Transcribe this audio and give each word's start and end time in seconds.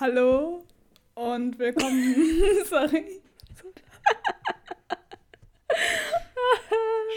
Hallo 0.00 0.64
und 1.14 1.56
willkommen. 1.60 2.16
Sorry. 2.64 3.20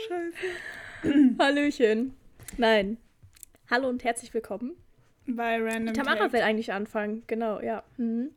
Scheiße. 0.08 1.36
Hallöchen. 1.40 2.16
Nein. 2.58 2.98
Hallo 3.72 3.90
und 3.90 4.04
herzlich 4.04 4.32
willkommen. 4.36 4.78
Bei 5.26 5.60
Random 5.60 5.88
Die 5.88 6.00
Tamara 6.00 6.18
Take. 6.18 6.34
will 6.34 6.42
eigentlich 6.42 6.72
anfangen. 6.72 7.24
Genau, 7.26 7.60
ja. 7.62 7.82
Mhm. 7.98 8.30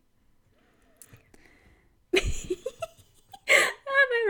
bei 2.13 2.21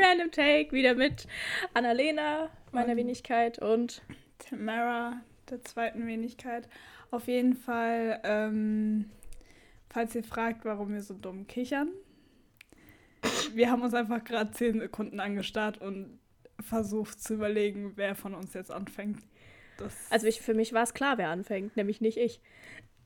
Random 0.03 0.33
Take 0.33 0.73
wieder 0.73 0.97
mit 0.97 1.29
Annalena, 1.73 2.51
meiner 2.73 2.91
und 2.91 2.97
Wenigkeit 2.97 3.61
und 3.61 4.03
Tamara, 4.39 5.21
der 5.49 5.63
zweiten 5.63 6.05
Wenigkeit. 6.09 6.69
Auf 7.13 7.29
jeden 7.29 7.55
Fall, 7.55 8.21
ähm, 8.25 9.09
falls 9.91 10.15
ihr 10.15 10.25
fragt, 10.25 10.65
warum 10.65 10.93
wir 10.93 11.03
so 11.03 11.15
dumm 11.15 11.47
kichern. 11.47 11.91
Wir 13.53 13.71
haben 13.71 13.83
uns 13.83 13.93
einfach 13.93 14.25
gerade 14.25 14.51
zehn 14.53 14.81
Sekunden 14.81 15.21
angestarrt 15.21 15.81
und 15.81 16.19
versucht 16.61 17.21
zu 17.23 17.35
überlegen, 17.35 17.93
wer 17.97 18.15
von 18.15 18.35
uns 18.35 18.55
jetzt 18.55 18.71
anfängt. 18.71 19.21
Das 19.77 19.95
also 20.11 20.27
ich, 20.27 20.41
für 20.41 20.55
mich 20.55 20.73
war 20.73 20.83
es 20.83 20.95
klar, 20.95 21.19
wer 21.19 21.29
anfängt, 21.29 21.77
nämlich 21.77 22.01
nicht 22.01 22.17
ich. 22.17 22.41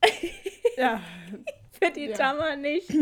Ja. 0.77 1.01
für 1.71 1.89
die 1.89 2.07
ja. 2.07 2.17
Tammer 2.17 2.57
nicht. 2.57 2.93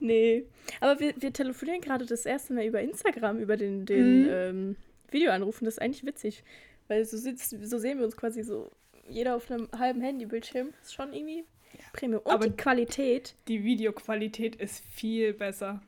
nee. 0.00 0.46
Aber 0.80 0.98
wir, 0.98 1.14
wir 1.16 1.32
telefonieren 1.32 1.80
gerade 1.80 2.04
das 2.04 2.26
erste 2.26 2.54
Mal 2.54 2.64
über 2.64 2.80
Instagram, 2.80 3.38
über 3.38 3.56
den, 3.56 3.86
den 3.86 4.22
mhm. 4.22 4.28
ähm, 4.28 4.76
Videoanrufen. 5.08 5.64
Das 5.64 5.74
ist 5.74 5.80
eigentlich 5.80 6.04
witzig. 6.04 6.42
Weil 6.88 7.04
so, 7.04 7.16
sitzt, 7.16 7.50
so 7.50 7.78
sehen 7.78 7.98
wir 7.98 8.04
uns 8.04 8.16
quasi 8.16 8.42
so 8.42 8.72
jeder 9.08 9.36
auf 9.36 9.48
einem 9.48 9.68
halben 9.78 10.00
Handybildschirm. 10.00 10.74
Ist 10.82 10.94
schon 10.94 11.12
irgendwie. 11.12 11.44
Premium. 11.92 12.22
Und 12.22 12.32
Aber 12.32 12.48
die 12.48 12.56
Qualität. 12.56 13.34
Die 13.48 13.64
Videoqualität 13.64 14.56
ist 14.56 14.84
viel 14.84 15.32
besser. 15.32 15.80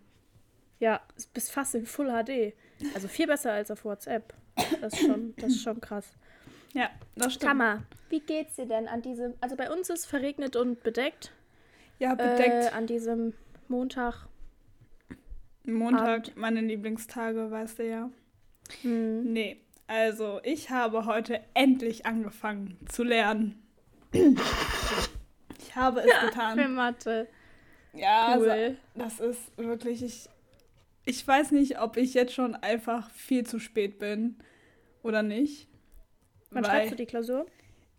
Ja, 0.78 1.00
bis 1.34 1.50
fast 1.50 1.74
in 1.74 1.86
Full 1.86 2.08
HD. 2.08 2.54
Also 2.94 3.08
viel 3.08 3.26
besser 3.26 3.52
als 3.52 3.70
auf 3.70 3.84
WhatsApp. 3.84 4.34
Das 4.80 4.94
ist 4.94 5.00
schon, 5.00 5.34
das 5.36 5.52
ist 5.52 5.62
schon 5.62 5.80
krass. 5.80 6.12
Ja, 6.72 6.90
das 7.16 7.34
stimmt. 7.34 7.50
Tamar, 7.50 7.82
wie 8.08 8.20
geht's 8.20 8.56
dir 8.56 8.66
denn 8.66 8.88
an 8.88 9.02
diesem. 9.02 9.34
Also 9.40 9.56
bei 9.56 9.70
uns 9.70 9.90
ist 9.90 10.06
verregnet 10.06 10.56
und 10.56 10.82
bedeckt. 10.82 11.32
Ja, 11.98 12.14
bedeckt. 12.14 12.66
Äh, 12.66 12.70
an 12.70 12.86
diesem 12.86 13.34
Montag. 13.68 14.26
Montag, 15.64 16.28
Abend. 16.28 16.36
meine 16.36 16.60
Lieblingstage, 16.60 17.50
weißt 17.50 17.80
du 17.80 17.88
ja. 17.88 18.10
Hm. 18.82 19.32
Nee, 19.32 19.60
also, 19.86 20.40
ich 20.44 20.70
habe 20.70 21.04
heute 21.06 21.40
endlich 21.52 22.06
angefangen 22.06 22.78
zu 22.88 23.02
lernen. 23.02 23.60
Ich 25.70 25.76
habe 25.76 26.00
es 26.00 26.20
getan. 26.20 26.58
Für 26.58 26.68
Mathe. 26.68 27.28
Ja, 27.92 28.36
cool. 28.36 28.50
also, 28.50 28.76
das 28.96 29.20
ist 29.20 29.56
wirklich. 29.56 30.02
Ich, 30.02 30.28
ich 31.04 31.26
weiß 31.26 31.52
nicht, 31.52 31.80
ob 31.80 31.96
ich 31.96 32.12
jetzt 32.14 32.34
schon 32.34 32.56
einfach 32.56 33.08
viel 33.10 33.46
zu 33.46 33.60
spät 33.60 34.00
bin 34.00 34.36
oder 35.04 35.22
nicht. 35.22 35.68
Wann 36.50 36.64
schreibst 36.64 36.92
du 36.92 36.96
die 36.96 37.06
Klausur? 37.06 37.46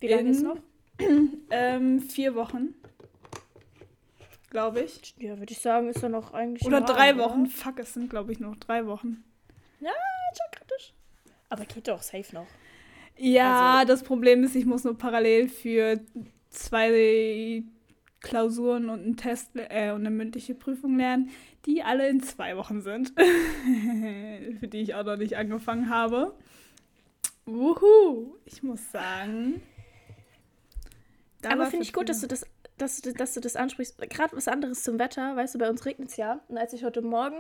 Wie 0.02 0.10
lange 0.10 0.30
ist 0.30 0.44
noch? 0.44 0.58
Ähm, 1.50 2.00
vier 2.00 2.36
Wochen. 2.36 2.76
Glaube 4.52 4.82
ich. 4.82 5.16
Ja, 5.18 5.40
würde 5.40 5.52
ich 5.52 5.60
sagen, 5.60 5.90
ist 5.90 6.02
ja 6.02 6.10
noch 6.10 6.34
eigentlich. 6.34 6.68
Oder 6.68 6.82
drei 6.82 7.18
Wochen. 7.18 7.42
Oder? 7.42 7.50
Fuck, 7.50 7.80
es 7.80 7.94
sind, 7.94 8.10
glaube 8.10 8.32
ich, 8.34 8.40
noch 8.40 8.56
drei 8.58 8.86
Wochen. 8.86 9.24
Ja, 9.80 9.92
schon 10.38 10.52
kritisch. 10.52 10.94
Aber 11.50 11.66
geht 11.66 11.88
doch 11.88 12.02
safe 12.04 12.36
noch. 12.36 12.48
Ja, 13.18 13.80
also, 13.80 13.88
das 13.88 14.04
Problem 14.04 14.44
ist, 14.44 14.56
ich 14.56 14.66
muss 14.66 14.84
nur 14.84 14.98
parallel 14.98 15.50
für 15.50 16.00
zwei 16.52 17.64
Klausuren 18.22 18.90
und 18.90 19.02
einen 19.02 19.18
Test 19.18 19.52
äh, 19.56 19.92
und 19.92 20.02
eine 20.02 20.12
mündliche 20.12 20.54
Prüfung 20.54 20.98
lernen, 20.98 21.32
die 21.66 21.82
alle 21.82 22.08
in 22.08 22.22
zwei 22.22 22.56
Wochen 22.56 22.82
sind. 22.82 23.14
für 24.60 24.68
die 24.68 24.82
ich 24.82 24.94
auch 24.94 25.04
noch 25.04 25.18
nicht 25.18 25.38
angefangen 25.38 25.90
habe. 25.90 26.36
Wuhu! 27.46 28.36
Ich 28.46 28.62
muss 28.62 28.92
sagen. 28.92 29.62
Aber 31.44 31.66
finde 31.66 31.84
ich 31.84 31.94
gut, 31.94 32.08
dass 32.08 32.22
du 32.22 32.28
das 32.28 32.46
dass 32.82 33.02
du, 33.02 33.14
dass 33.14 33.34
du 33.34 33.40
das 33.40 33.56
ansprichst. 33.56 33.98
Gerade 34.10 34.36
was 34.36 34.48
anderes 34.48 34.84
zum 34.84 35.00
Wetter, 35.00 35.36
weißt 35.36 35.56
du, 35.56 35.60
bei 35.60 35.70
uns 35.70 35.86
regnet 35.86 36.10
es 36.10 36.18
ja. 36.18 36.42
Und 36.48 36.58
als 36.58 36.74
ich 36.74 36.84
heute 36.84 37.02
Morgen 37.02 37.38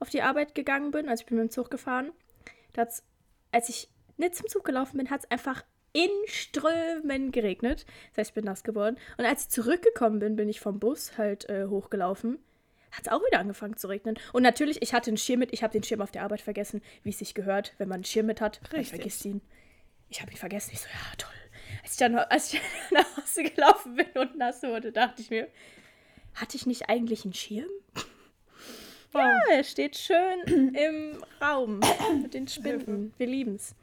auf 0.00 0.10
die 0.10 0.22
Arbeit 0.22 0.54
gegangen 0.54 0.90
bin, 0.90 1.08
also 1.08 1.22
ich 1.22 1.26
bin 1.26 1.38
mit 1.38 1.48
dem 1.48 1.50
Zug 1.50 1.70
gefahren, 1.70 2.10
als 2.76 3.68
ich 3.68 3.88
nicht 4.16 4.34
zum 4.34 4.48
Zug 4.48 4.64
gelaufen 4.64 4.98
bin, 4.98 5.10
hat 5.10 5.20
es 5.20 5.30
einfach 5.30 5.64
in 5.96 6.10
Strömen 6.26 7.32
geregnet. 7.32 7.86
Das 8.10 8.18
heißt, 8.18 8.30
ich 8.30 8.34
bin 8.34 8.44
nass 8.44 8.64
geworden. 8.64 8.98
Und 9.16 9.24
als 9.24 9.44
ich 9.44 9.48
zurückgekommen 9.48 10.18
bin, 10.18 10.36
bin 10.36 10.48
ich 10.50 10.60
vom 10.60 10.78
Bus 10.78 11.16
halt 11.16 11.48
äh, 11.48 11.66
hochgelaufen. 11.68 12.38
Hat 12.92 13.06
es 13.06 13.12
auch 13.12 13.24
wieder 13.26 13.38
angefangen 13.38 13.78
zu 13.78 13.88
regnen. 13.88 14.18
Und 14.34 14.42
natürlich, 14.42 14.82
ich 14.82 14.92
hatte 14.92 15.10
einen 15.10 15.16
Schirm 15.16 15.40
mit. 15.40 15.54
Ich 15.54 15.62
habe 15.62 15.72
den 15.72 15.82
Schirm 15.82 16.02
auf 16.02 16.10
der 16.10 16.22
Arbeit 16.22 16.42
vergessen, 16.42 16.82
wie 17.02 17.10
es 17.10 17.18
sich 17.18 17.34
gehört, 17.34 17.74
wenn 17.78 17.88
man 17.88 17.96
einen 17.96 18.04
Schirm 18.04 18.26
mit 18.26 18.42
hat. 18.42 18.60
Richtig. 18.64 18.76
Man 18.76 18.84
vergisst 18.84 19.24
ihn. 19.24 19.40
Ich 20.10 20.20
habe 20.20 20.30
ihn 20.30 20.36
vergessen. 20.36 20.70
Ich 20.74 20.80
so, 20.80 20.86
ja, 20.88 21.16
toll. 21.16 21.30
Als 21.82 21.92
ich 21.92 21.98
dann 21.98 22.14
als 22.14 22.52
ich 22.52 22.60
nach 22.90 23.16
Hause 23.16 23.42
gelaufen 23.44 23.94
bin 23.94 24.06
und 24.20 24.36
nass 24.36 24.62
wurde, 24.62 24.92
dachte 24.92 25.22
ich 25.22 25.30
mir, 25.30 25.48
hatte 26.34 26.58
ich 26.58 26.66
nicht 26.66 26.90
eigentlich 26.90 27.24
einen 27.24 27.34
Schirm? 27.34 27.70
Ja, 29.14 29.40
er 29.50 29.64
steht 29.64 29.96
schön 29.96 30.74
im 30.74 31.24
Raum 31.40 31.80
mit 32.20 32.34
den 32.34 32.48
Spinden. 32.48 33.14
Wir 33.16 33.26
lieben's. 33.26 33.74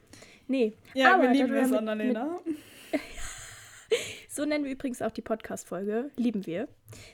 Nee, 0.46 0.74
ja, 0.94 1.14
aber 1.14 1.24
wir 1.24 1.30
lieben 1.30 1.54
es, 1.54 1.72
Annalena. 1.72 2.38
so 4.28 4.44
nennen 4.44 4.64
wir 4.64 4.72
übrigens 4.72 5.00
auch 5.02 5.10
die 5.10 5.22
Podcast-Folge. 5.22 6.10
Lieben 6.16 6.46
wir. 6.46 6.68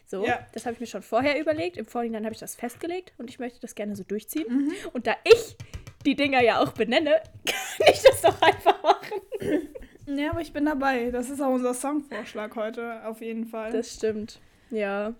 So, 0.06 0.26
ja. 0.26 0.46
das 0.52 0.66
habe 0.66 0.74
ich 0.74 0.80
mir 0.80 0.86
schon 0.86 1.02
vorher 1.02 1.40
überlegt. 1.40 1.76
Im 1.76 1.86
Vorhinein 1.86 2.24
habe 2.24 2.34
ich 2.34 2.40
das 2.40 2.54
festgelegt 2.54 3.12
und 3.18 3.30
ich 3.30 3.38
möchte 3.38 3.60
das 3.60 3.74
gerne 3.74 3.94
so 3.94 4.02
durchziehen. 4.02 4.46
Mhm. 4.48 4.72
Und 4.92 5.06
da 5.06 5.14
ich 5.24 5.56
die 6.04 6.16
Dinger 6.16 6.42
ja 6.42 6.60
auch 6.60 6.72
benenne, 6.72 7.20
kann 7.46 7.88
ich 7.92 8.02
das 8.02 8.22
doch 8.22 8.40
einfach 8.42 8.82
machen. 8.82 9.20
Ja, 10.16 10.30
aber 10.30 10.40
ich 10.40 10.52
bin 10.52 10.64
dabei. 10.64 11.12
Das 11.12 11.30
ist 11.30 11.40
auch 11.40 11.50
unser 11.50 11.72
Songvorschlag 11.72 12.56
heute, 12.56 13.06
auf 13.06 13.20
jeden 13.20 13.46
Fall. 13.46 13.70
Das 13.70 13.94
stimmt. 13.94 14.40
Ja. 14.70 15.14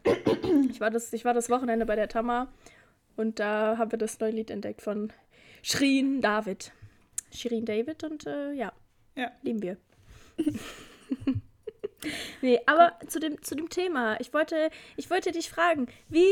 Ich 0.69 0.81
war 0.81 0.91
das, 0.91 1.13
ich 1.13 1.25
war 1.25 1.33
das 1.33 1.49
Wochenende 1.49 1.87
bei 1.87 1.95
der 1.95 2.09
Tama 2.09 2.49
und 3.17 3.39
da 3.39 3.79
haben 3.79 3.93
wir 3.93 3.99
das 3.99 4.19
neue 4.19 4.33
Lied 4.33 4.51
entdeckt 4.51 4.83
von 4.83 5.13
Shirin 5.63 6.21
David. 6.21 6.73
Shirin 7.33 7.65
David 7.65 8.05
und 8.05 8.27
äh, 8.27 8.53
ja, 8.53 8.73
ja, 9.17 9.31
lieben 9.43 9.63
wir. 9.63 9.77
nee, 12.43 12.61
aber 12.67 12.99
zu 13.07 13.21
dem, 13.21 13.43
zu 13.43 13.55
dem 13.55 13.69
Thema. 13.69 14.19
Ich 14.21 14.33
wollte, 14.33 14.71
ich 14.97 15.11
wollte 15.11 15.33
dich 15.33 15.51
fragen, 15.51 15.89
wie 16.09 16.31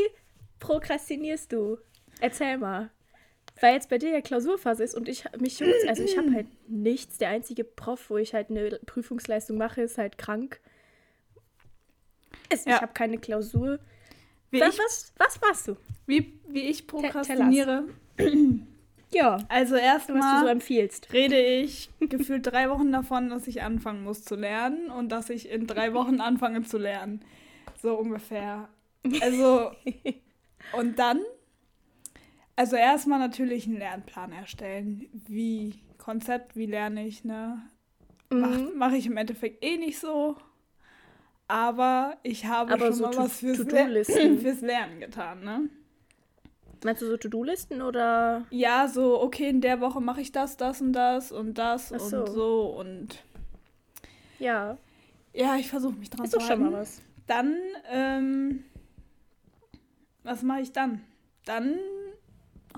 prokrastinierst 0.59 1.51
du? 1.51 1.77
Erzähl 2.19 2.57
mal. 2.57 2.89
Weil 3.61 3.73
jetzt 3.73 3.89
bei 3.89 3.97
dir 3.97 4.11
ja 4.11 4.21
Klausurphase 4.21 4.83
ist 4.83 4.95
und 4.95 5.09
ich 5.09 5.25
mich 5.37 5.61
also 5.87 6.03
ich 6.03 6.17
habe 6.17 6.33
halt 6.33 6.47
nichts. 6.67 7.17
Der 7.17 7.29
einzige 7.29 7.63
Prof, 7.63 8.09
wo 8.09 8.17
ich 8.17 8.33
halt 8.33 8.49
eine 8.49 8.79
Prüfungsleistung 8.85 9.57
mache, 9.57 9.81
ist 9.81 9.97
halt 9.97 10.17
krank. 10.17 10.61
Es, 12.49 12.65
ja. 12.65 12.75
Ich 12.75 12.81
habe 12.81 12.93
keine 12.93 13.17
Klausur. 13.17 13.79
Wie 14.51 14.61
was, 14.61 14.79
was, 14.79 15.13
was 15.17 15.41
machst 15.41 15.67
du? 15.67 15.77
Wie, 16.07 16.39
wie 16.47 16.69
ich 16.69 16.87
prokrastiniere. 16.87 17.85
Ja. 19.11 19.37
Also 19.49 19.75
erstmal 19.75 20.19
was 20.19 20.41
du 20.41 20.45
so 20.45 20.51
empfiehlst. 20.51 21.13
rede 21.13 21.39
ich 21.39 21.89
gefühlt 21.99 22.45
drei 22.45 22.69
Wochen 22.69 22.91
davon, 22.91 23.29
dass 23.29 23.47
ich 23.47 23.61
anfangen 23.61 24.03
muss 24.03 24.23
zu 24.23 24.35
lernen 24.35 24.89
und 24.89 25.11
dass 25.11 25.29
ich 25.29 25.49
in 25.49 25.67
drei 25.67 25.93
Wochen 25.93 26.21
anfange 26.21 26.63
zu 26.63 26.77
lernen. 26.77 27.21
So 27.81 27.95
ungefähr. 27.95 28.69
Also 29.21 29.71
und 30.77 30.99
dann, 30.99 31.21
also 32.55 32.75
erstmal 32.75 33.19
natürlich 33.19 33.65
einen 33.65 33.77
Lernplan 33.77 34.31
erstellen. 34.31 35.07
Wie 35.13 35.81
Konzept, 35.97 36.55
wie 36.55 36.65
lerne 36.65 37.05
ich, 37.05 37.23
ne? 37.23 37.61
Mache 38.29 38.59
mhm. 38.59 38.71
mach 38.75 38.93
ich 38.93 39.07
im 39.07 39.17
Endeffekt 39.17 39.63
eh 39.63 39.77
nicht 39.77 39.99
so. 39.99 40.35
Aber 41.47 42.17
ich 42.21 42.45
habe 42.45 42.73
Aber 42.73 42.87
schon 42.87 42.93
so 42.93 43.03
mal 43.05 43.17
was 43.17 43.39
fürs, 43.39 43.57
Le 43.57 44.05
fürs 44.37 44.61
Lernen 44.61 44.99
getan, 44.99 45.43
ne? 45.43 45.69
Meinst 46.83 47.01
du 47.01 47.07
so 47.07 47.17
To-Do-Listen 47.17 47.81
oder? 47.81 48.45
Ja, 48.51 48.87
so, 48.87 49.21
okay, 49.21 49.49
in 49.49 49.61
der 49.61 49.81
Woche 49.81 49.99
mache 49.99 50.21
ich 50.21 50.31
das, 50.31 50.57
das 50.57 50.81
und 50.81 50.93
das 50.93 51.31
und 51.31 51.57
das 51.57 51.91
Ach 51.93 51.99
so. 51.99 52.17
und 52.17 52.27
so 52.29 52.65
und. 52.77 53.23
Ja. 54.39 54.77
Ja, 55.33 55.55
ich 55.57 55.69
versuche 55.69 55.93
mich 55.93 56.09
dran 56.09 56.25
Ist 56.25 56.31
zu 56.31 56.39
halten. 56.39 56.51
schon 56.63 56.71
mal 56.71 56.79
was. 56.79 57.01
Dann, 57.27 57.55
ähm, 57.91 58.63
was 60.23 60.41
mache 60.41 60.61
ich 60.61 60.71
dann? 60.71 61.01
Dann 61.45 61.77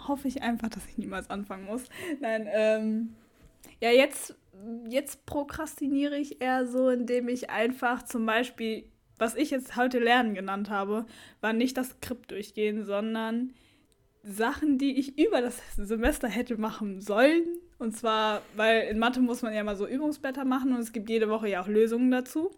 hoffe 0.08 0.28
ich 0.28 0.42
einfach, 0.42 0.70
dass 0.70 0.86
ich 0.88 0.98
niemals 0.98 1.30
anfangen 1.30 1.66
muss. 1.66 1.84
Nein, 2.20 2.48
ähm, 2.52 3.16
ja, 3.80 3.92
jetzt 3.92 4.36
jetzt 4.90 5.26
prokrastiniere 5.26 6.18
ich 6.18 6.42
eher 6.42 6.66
so, 6.66 6.90
indem 6.90 7.28
ich 7.28 7.50
einfach 7.50 8.04
zum 8.04 8.26
Beispiel, 8.26 8.86
was 9.18 9.36
ich 9.36 9.52
jetzt 9.52 9.76
heute 9.76 10.00
Lernen 10.00 10.34
genannt 10.34 10.70
habe, 10.70 11.06
war 11.42 11.54
nicht 11.54 11.78
das 11.78 11.92
Skript 11.92 12.32
durchgehen, 12.32 12.84
sondern 12.86 13.54
Sachen, 14.24 14.78
die 14.78 15.00
ich 15.00 15.18
über 15.18 15.42
das 15.42 15.60
Semester 15.76 16.28
hätte 16.28 16.58
machen 16.58 17.02
sollen. 17.02 17.44
Und 17.80 17.98
zwar, 17.98 18.42
weil 18.56 18.84
in 18.84 19.00
Mathe 19.00 19.22
muss 19.22 19.42
man 19.42 19.54
ja 19.54 19.64
mal 19.64 19.76
so 19.76 19.88
Übungsblätter 19.88 20.46
machen 20.46 20.74
und 20.74 20.80
es 20.80 20.94
gibt 20.94 21.10
jede 21.10 21.30
Woche 21.30 21.50
ja 21.50 21.62
auch 21.62 21.68
Lösungen 21.68 22.12
dazu. 22.12 22.52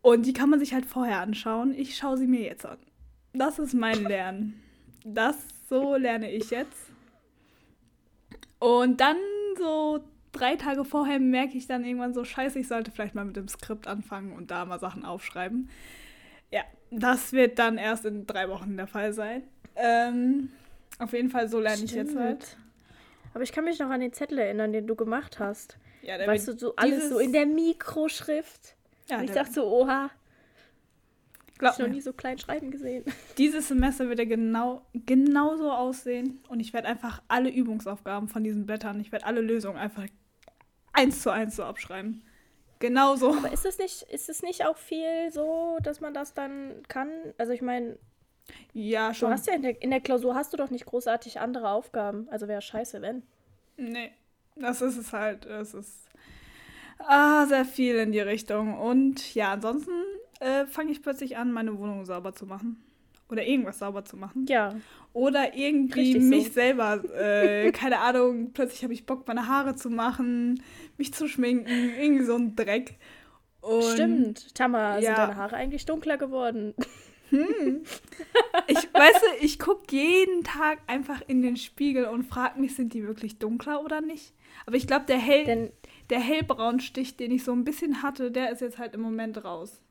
Und 0.00 0.24
die 0.24 0.32
kann 0.32 0.48
man 0.48 0.60
sich 0.60 0.72
halt 0.72 0.86
vorher 0.86 1.20
anschauen. 1.20 1.74
Ich 1.74 1.96
schaue 1.96 2.16
sie 2.16 2.26
mir 2.26 2.42
jetzt 2.42 2.64
an. 2.64 2.78
Das 3.32 3.58
ist 3.58 3.74
mein 3.74 4.04
Lernen. 4.04 4.62
Das 5.04 5.36
so 5.68 5.96
lerne 5.96 6.30
ich 6.32 6.50
jetzt. 6.50 6.90
Und 8.58 9.00
dann 9.00 9.16
so 9.58 10.00
drei 10.32 10.56
Tage 10.56 10.84
vorher 10.84 11.18
merke 11.18 11.56
ich 11.56 11.66
dann 11.66 11.84
irgendwann 11.84 12.14
so, 12.14 12.24
scheiße, 12.24 12.58
ich 12.58 12.68
sollte 12.68 12.90
vielleicht 12.90 13.14
mal 13.14 13.24
mit 13.24 13.36
dem 13.36 13.48
Skript 13.48 13.86
anfangen 13.86 14.32
und 14.32 14.50
da 14.50 14.64
mal 14.64 14.78
Sachen 14.78 15.04
aufschreiben. 15.04 15.68
Ja, 16.50 16.62
das 16.90 17.32
wird 17.32 17.58
dann 17.58 17.78
erst 17.78 18.04
in 18.04 18.26
drei 18.26 18.48
Wochen 18.48 18.76
der 18.76 18.86
Fall 18.86 19.12
sein. 19.12 19.42
Ähm, 19.76 20.50
auf 20.98 21.12
jeden 21.12 21.30
Fall, 21.30 21.48
so 21.48 21.60
lerne 21.60 21.76
Stimmt. 21.76 21.90
ich 21.90 21.96
jetzt 21.96 22.16
halt. 22.16 22.56
Aber 23.34 23.42
ich 23.42 23.52
kann 23.52 23.64
mich 23.64 23.78
noch 23.78 23.90
an 23.90 24.00
den 24.00 24.12
Zettel 24.12 24.38
erinnern, 24.38 24.72
den 24.72 24.86
du 24.86 24.94
gemacht 24.96 25.38
hast. 25.38 25.76
Ja, 26.02 26.16
der 26.16 26.26
weißt 26.26 26.48
du, 26.48 26.58
so 26.58 26.76
alles 26.76 27.08
so 27.10 27.18
in 27.18 27.32
der 27.32 27.46
Mikroschrift. 27.46 28.76
Ja, 29.08 29.18
und 29.18 29.24
ich 29.24 29.32
dachte 29.32 29.52
so, 29.52 29.66
oha. 29.66 30.10
Glaub 31.58 31.72
ich 31.72 31.78
noch 31.78 31.88
nie 31.88 32.00
so 32.00 32.12
klein 32.12 32.38
schreiben 32.38 32.70
gesehen. 32.70 33.04
Dieses 33.38 33.68
Semester 33.68 34.08
wird 34.08 34.18
er 34.18 34.26
genau 34.26 34.86
genauso 34.92 35.70
aussehen 35.70 36.42
und 36.48 36.60
ich 36.60 36.72
werde 36.74 36.88
einfach 36.88 37.22
alle 37.28 37.50
Übungsaufgaben 37.50 38.28
von 38.28 38.44
diesen 38.44 38.66
Blättern, 38.66 39.00
ich 39.00 39.10
werde 39.10 39.24
alle 39.24 39.40
Lösungen 39.40 39.78
einfach 39.78 40.06
eins 40.92 41.22
zu 41.22 41.30
eins 41.30 41.56
so 41.56 41.64
abschreiben. 41.64 42.22
Genauso. 42.78 43.34
Aber 43.34 43.52
ist 43.52 43.64
es 43.64 43.78
nicht, 43.78 44.02
ist 44.02 44.28
es 44.28 44.42
nicht 44.42 44.66
auch 44.66 44.76
viel 44.76 45.30
so, 45.30 45.78
dass 45.82 46.00
man 46.00 46.12
das 46.12 46.34
dann 46.34 46.82
kann? 46.88 47.10
Also 47.38 47.52
ich 47.52 47.62
meine, 47.62 47.98
ja, 48.72 49.14
schon. 49.14 49.30
Du 49.30 49.34
hast 49.34 49.46
ja 49.46 49.54
in 49.54 49.62
der, 49.62 49.82
in 49.82 49.90
der 49.90 50.00
Klausur 50.00 50.34
hast 50.34 50.52
du 50.52 50.56
doch 50.56 50.70
nicht 50.70 50.86
großartig 50.86 51.40
andere 51.40 51.70
Aufgaben. 51.70 52.28
Also 52.30 52.48
wäre 52.48 52.62
scheiße, 52.62 53.02
wenn. 53.02 53.22
Nee, 53.76 54.12
das 54.56 54.82
ist 54.82 54.96
es 54.96 55.12
halt. 55.12 55.46
Es 55.46 55.74
ist 55.74 56.06
ah, 56.98 57.46
sehr 57.46 57.64
viel 57.64 57.96
in 57.96 58.12
die 58.12 58.20
Richtung. 58.20 58.78
Und 58.78 59.34
ja, 59.34 59.52
ansonsten 59.52 59.92
äh, 60.40 60.66
fange 60.66 60.92
ich 60.92 61.02
plötzlich 61.02 61.36
an, 61.36 61.52
meine 61.52 61.78
Wohnung 61.78 62.04
sauber 62.04 62.34
zu 62.34 62.46
machen. 62.46 62.82
Oder 63.28 63.44
irgendwas 63.44 63.80
sauber 63.80 64.04
zu 64.04 64.16
machen. 64.16 64.46
Ja. 64.48 64.76
Oder 65.12 65.56
irgendwie 65.56 66.12
Richtig 66.12 66.22
mich 66.22 66.46
so. 66.48 66.52
selber, 66.52 67.02
äh, 67.14 67.72
keine 67.72 67.98
Ahnung, 67.98 68.52
plötzlich 68.52 68.84
habe 68.84 68.92
ich 68.92 69.04
Bock, 69.04 69.26
meine 69.26 69.48
Haare 69.48 69.74
zu 69.74 69.90
machen, 69.90 70.62
mich 70.96 71.12
zu 71.12 71.26
schminken, 71.26 71.92
irgendwie 71.98 72.24
so 72.24 72.36
ein 72.36 72.54
Dreck. 72.54 72.96
Und, 73.62 73.82
Stimmt, 73.82 74.54
Tamara, 74.54 74.98
ja. 74.98 75.06
sind 75.06 75.18
deine 75.18 75.36
Haare 75.36 75.56
eigentlich 75.56 75.86
dunkler 75.86 76.18
geworden? 76.18 76.74
Hm. 77.30 77.82
Ich 78.68 78.92
weißt 78.92 79.22
du, 79.22 79.44
ich 79.44 79.58
gucke 79.58 79.84
jeden 79.90 80.44
Tag 80.44 80.78
einfach 80.86 81.22
in 81.26 81.42
den 81.42 81.56
Spiegel 81.56 82.06
und 82.06 82.24
frage 82.24 82.60
mich, 82.60 82.74
sind 82.74 82.94
die 82.94 83.06
wirklich 83.06 83.38
dunkler 83.38 83.84
oder 83.84 84.00
nicht? 84.00 84.32
Aber 84.66 84.76
ich 84.76 84.86
glaube, 84.86 85.06
der, 85.06 85.18
Hell, 85.18 85.72
der 86.10 86.20
Hellbraunstich, 86.20 87.16
den 87.16 87.32
ich 87.32 87.44
so 87.44 87.52
ein 87.52 87.64
bisschen 87.64 88.02
hatte, 88.02 88.30
der 88.30 88.50
ist 88.50 88.60
jetzt 88.60 88.78
halt 88.78 88.94
im 88.94 89.00
Moment 89.00 89.44
raus. 89.44 89.82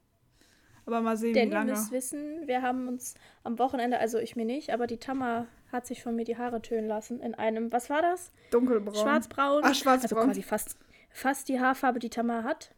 Aber 0.86 1.02
mal 1.02 1.18
sehen, 1.18 1.34
Denn 1.34 1.50
wie 1.50 1.54
lange. 1.54 1.72
Ihr 1.72 1.78
müsst 1.78 1.92
wissen, 1.92 2.48
wir 2.48 2.62
haben 2.62 2.88
uns 2.88 3.16
am 3.44 3.58
Wochenende, 3.58 4.00
also 4.00 4.20
ich 4.20 4.36
mir 4.36 4.46
nicht, 4.46 4.72
aber 4.72 4.88
die 4.88 4.98
Tama 4.98 5.48
hat 5.72 5.88
sich 5.88 6.04
von 6.04 6.16
mir 6.16 6.26
die 6.26 6.38
Haare 6.38 6.62
tönen 6.62 6.88
lassen 6.88 7.20
in 7.20 7.34
einem, 7.34 7.72
was 7.72 7.90
war 7.90 8.02
das? 8.02 8.32
Dunkelbraun. 8.52 8.96
Schwarzbraun. 8.96 9.62
Ach, 9.66 9.74
schwarzbraun. 9.74 10.20
Also 10.20 10.28
quasi 10.28 10.44
fast, 10.44 10.78
fast 11.10 11.50
die 11.50 11.60
Haarfarbe, 11.60 12.00
die 12.00 12.10
Tama 12.10 12.44
hat. 12.44 12.74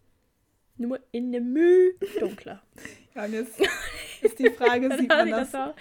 Nur 0.77 1.00
in 1.12 1.36
einem 1.36 1.54
Mühe 1.54 1.95
dunkler. 2.19 2.62
ja, 3.15 3.25
und 3.25 3.33
jetzt 3.33 3.59
ist 4.21 4.39
die 4.39 4.49
Frage, 4.49 4.95
sieht 4.97 5.09
man 5.09 5.29
das? 5.31 5.51
das 5.51 5.75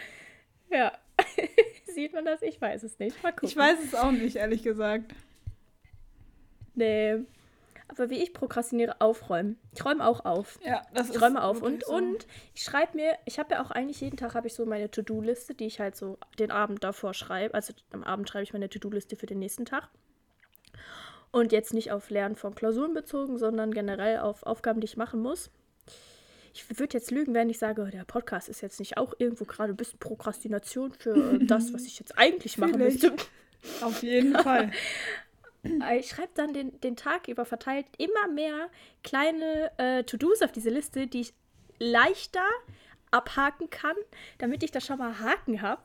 ja. 0.70 0.92
sieht 1.94 2.12
man 2.12 2.24
das? 2.24 2.42
Ich 2.42 2.60
weiß 2.60 2.82
es 2.82 2.98
nicht. 2.98 3.22
Mal 3.22 3.32
gucken. 3.32 3.48
Ich 3.48 3.56
weiß 3.56 3.78
es 3.84 3.94
auch 3.94 4.10
nicht, 4.10 4.36
ehrlich 4.36 4.62
gesagt. 4.62 5.14
Nee. 6.74 7.20
Aber 7.88 8.10
wie 8.10 8.22
ich 8.22 8.34
prokrastiniere, 8.34 9.00
aufräumen. 9.00 9.58
Ich 9.72 9.84
räume 9.84 10.06
auch 10.06 10.24
auf. 10.24 10.58
Ja, 10.64 10.82
das 10.92 11.10
ich 11.10 11.22
räume 11.22 11.42
auf 11.42 11.62
und, 11.62 11.84
so. 11.84 11.94
und 11.94 12.26
ich 12.54 12.62
schreibe 12.62 12.96
mir, 12.96 13.16
ich 13.26 13.38
habe 13.38 13.54
ja 13.54 13.64
auch 13.64 13.70
eigentlich 13.70 14.00
jeden 14.00 14.16
Tag 14.16 14.34
habe 14.34 14.48
ich 14.48 14.54
so 14.54 14.66
meine 14.66 14.90
To-Do-Liste, 14.90 15.54
die 15.54 15.66
ich 15.66 15.78
halt 15.78 15.96
so 15.96 16.18
den 16.38 16.50
Abend 16.50 16.82
davor 16.82 17.14
schreibe. 17.14 17.54
Also 17.54 17.74
am 17.92 18.02
Abend 18.02 18.28
schreibe 18.28 18.42
ich 18.42 18.52
meine 18.52 18.68
To-Do-Liste 18.68 19.16
für 19.16 19.26
den 19.26 19.38
nächsten 19.38 19.64
Tag. 19.64 19.88
Und 21.30 21.52
jetzt 21.52 21.74
nicht 21.74 21.92
auf 21.92 22.10
Lernen 22.10 22.34
von 22.34 22.54
Klausuren 22.54 22.92
bezogen, 22.92 23.38
sondern 23.38 23.72
generell 23.72 24.18
auf 24.18 24.42
Aufgaben, 24.42 24.80
die 24.80 24.86
ich 24.86 24.96
machen 24.96 25.20
muss. 25.20 25.50
Ich 26.56 26.78
würde 26.78 26.94
jetzt 26.94 27.10
lügen, 27.10 27.34
wenn 27.34 27.50
ich 27.50 27.58
sage, 27.58 27.84
der 27.92 28.04
Podcast 28.04 28.48
ist 28.48 28.62
jetzt 28.62 28.80
nicht 28.80 28.96
auch 28.96 29.12
irgendwo 29.18 29.44
gerade 29.44 29.74
ein 29.74 29.76
bisschen 29.76 29.98
Prokrastination 29.98 30.92
für 30.92 31.38
das, 31.38 31.74
was 31.74 31.84
ich 31.84 31.98
jetzt 31.98 32.16
eigentlich 32.16 32.56
machen 32.56 32.78
möchte. 32.78 33.14
Auf 33.82 34.02
jeden 34.02 34.34
Fall. 34.38 34.70
Äh, 35.64 35.98
ich 36.00 36.08
schreibe 36.08 36.30
dann 36.34 36.54
den, 36.54 36.80
den 36.80 36.96
Tag 36.96 37.28
über 37.28 37.44
verteilt 37.44 37.84
immer 37.98 38.32
mehr 38.32 38.70
kleine 39.04 39.70
äh, 39.76 40.04
To-Dos 40.04 40.40
auf 40.40 40.52
diese 40.52 40.70
Liste, 40.70 41.06
die 41.06 41.20
ich 41.22 41.34
leichter 41.78 42.46
abhaken 43.10 43.68
kann, 43.68 43.96
damit 44.38 44.62
ich 44.62 44.70
da 44.70 44.80
schon 44.80 44.98
mal 44.98 45.18
Haken 45.20 45.60
habe. 45.60 45.82